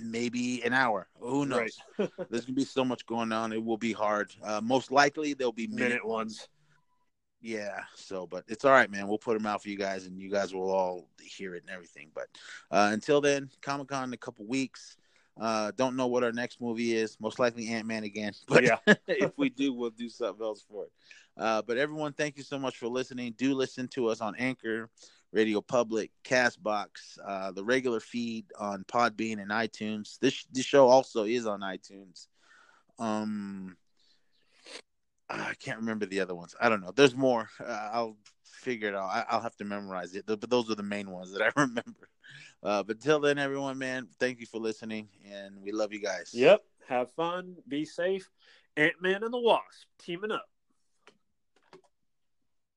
maybe 0.00 0.62
an 0.64 0.74
hour. 0.74 1.08
Who 1.20 1.46
knows? 1.46 1.78
Right. 1.98 2.10
There's 2.28 2.44
gonna 2.44 2.54
be 2.54 2.64
so 2.64 2.84
much 2.84 3.06
going 3.06 3.32
on. 3.32 3.52
It 3.52 3.64
will 3.64 3.78
be 3.78 3.92
hard. 3.92 4.34
Uh, 4.42 4.60
most 4.60 4.90
likely 4.92 5.32
there'll 5.32 5.52
be 5.52 5.66
minute, 5.66 5.88
Minute 5.88 6.06
ones. 6.06 6.48
Yeah. 7.40 7.80
So, 7.94 8.26
but 8.26 8.44
it's 8.48 8.64
all 8.64 8.72
right, 8.72 8.90
man. 8.90 9.06
We'll 9.08 9.18
put 9.18 9.34
them 9.34 9.46
out 9.46 9.62
for 9.62 9.68
you 9.68 9.78
guys, 9.78 10.06
and 10.06 10.20
you 10.20 10.30
guys 10.30 10.52
will 10.52 10.70
all 10.70 11.08
hear 11.20 11.54
it 11.54 11.62
and 11.62 11.70
everything. 11.70 12.10
But 12.14 12.28
uh, 12.70 12.90
until 12.92 13.20
then, 13.20 13.50
Comic 13.62 13.88
Con 13.88 14.04
in 14.04 14.12
a 14.12 14.18
couple 14.18 14.44
weeks. 14.46 14.96
Uh, 15.40 15.70
don't 15.76 15.94
know 15.94 16.08
what 16.08 16.24
our 16.24 16.32
next 16.32 16.60
movie 16.60 16.96
is. 16.96 17.16
Most 17.20 17.38
likely 17.38 17.68
Ant 17.68 17.86
Man 17.86 18.04
again. 18.04 18.32
But 18.48 18.64
Yeah. 18.64 18.78
if 19.06 19.32
we 19.36 19.50
do, 19.50 19.72
we'll 19.72 19.90
do 19.90 20.08
something 20.08 20.44
else 20.44 20.64
for 20.68 20.84
it. 20.84 20.92
Uh, 21.36 21.62
but 21.62 21.78
everyone, 21.78 22.12
thank 22.12 22.36
you 22.36 22.42
so 22.42 22.58
much 22.58 22.76
for 22.76 22.88
listening. 22.88 23.34
Do 23.38 23.54
listen 23.54 23.86
to 23.88 24.08
us 24.08 24.20
on 24.20 24.34
Anchor, 24.36 24.90
Radio 25.30 25.60
Public, 25.60 26.10
Castbox, 26.24 27.18
uh, 27.24 27.52
the 27.52 27.62
regular 27.62 28.00
feed 28.00 28.46
on 28.58 28.82
Podbean 28.84 29.40
and 29.40 29.52
iTunes. 29.52 30.18
This 30.18 30.44
this 30.50 30.64
show 30.64 30.88
also 30.88 31.22
is 31.22 31.46
on 31.46 31.60
iTunes. 31.60 32.26
Um, 32.98 33.76
I 35.30 35.54
can't 35.58 35.78
remember 35.78 36.06
the 36.06 36.20
other 36.20 36.34
ones. 36.34 36.54
I 36.60 36.68
don't 36.68 36.80
know. 36.80 36.92
There's 36.94 37.14
more. 37.14 37.48
Uh, 37.60 37.90
I'll 37.92 38.16
figure 38.44 38.88
it 38.88 38.94
out. 38.94 39.08
I, 39.10 39.24
I'll 39.28 39.42
have 39.42 39.56
to 39.56 39.64
memorize 39.64 40.14
it. 40.14 40.24
But 40.26 40.48
those 40.48 40.70
are 40.70 40.74
the 40.74 40.82
main 40.82 41.10
ones 41.10 41.32
that 41.32 41.42
I 41.42 41.50
remember. 41.60 42.08
Uh, 42.62 42.82
but 42.82 43.00
till 43.00 43.20
then, 43.20 43.38
everyone, 43.38 43.78
man, 43.78 44.08
thank 44.18 44.40
you 44.40 44.46
for 44.46 44.58
listening, 44.58 45.08
and 45.30 45.60
we 45.62 45.70
love 45.70 45.92
you 45.92 46.00
guys. 46.00 46.30
Yep. 46.32 46.62
Have 46.88 47.12
fun. 47.12 47.56
Be 47.68 47.84
safe. 47.84 48.30
Ant 48.76 48.94
Man 49.02 49.22
and 49.22 49.32
the 49.32 49.38
Wasp 49.38 49.86
teaming 49.98 50.30
up. 50.30 50.48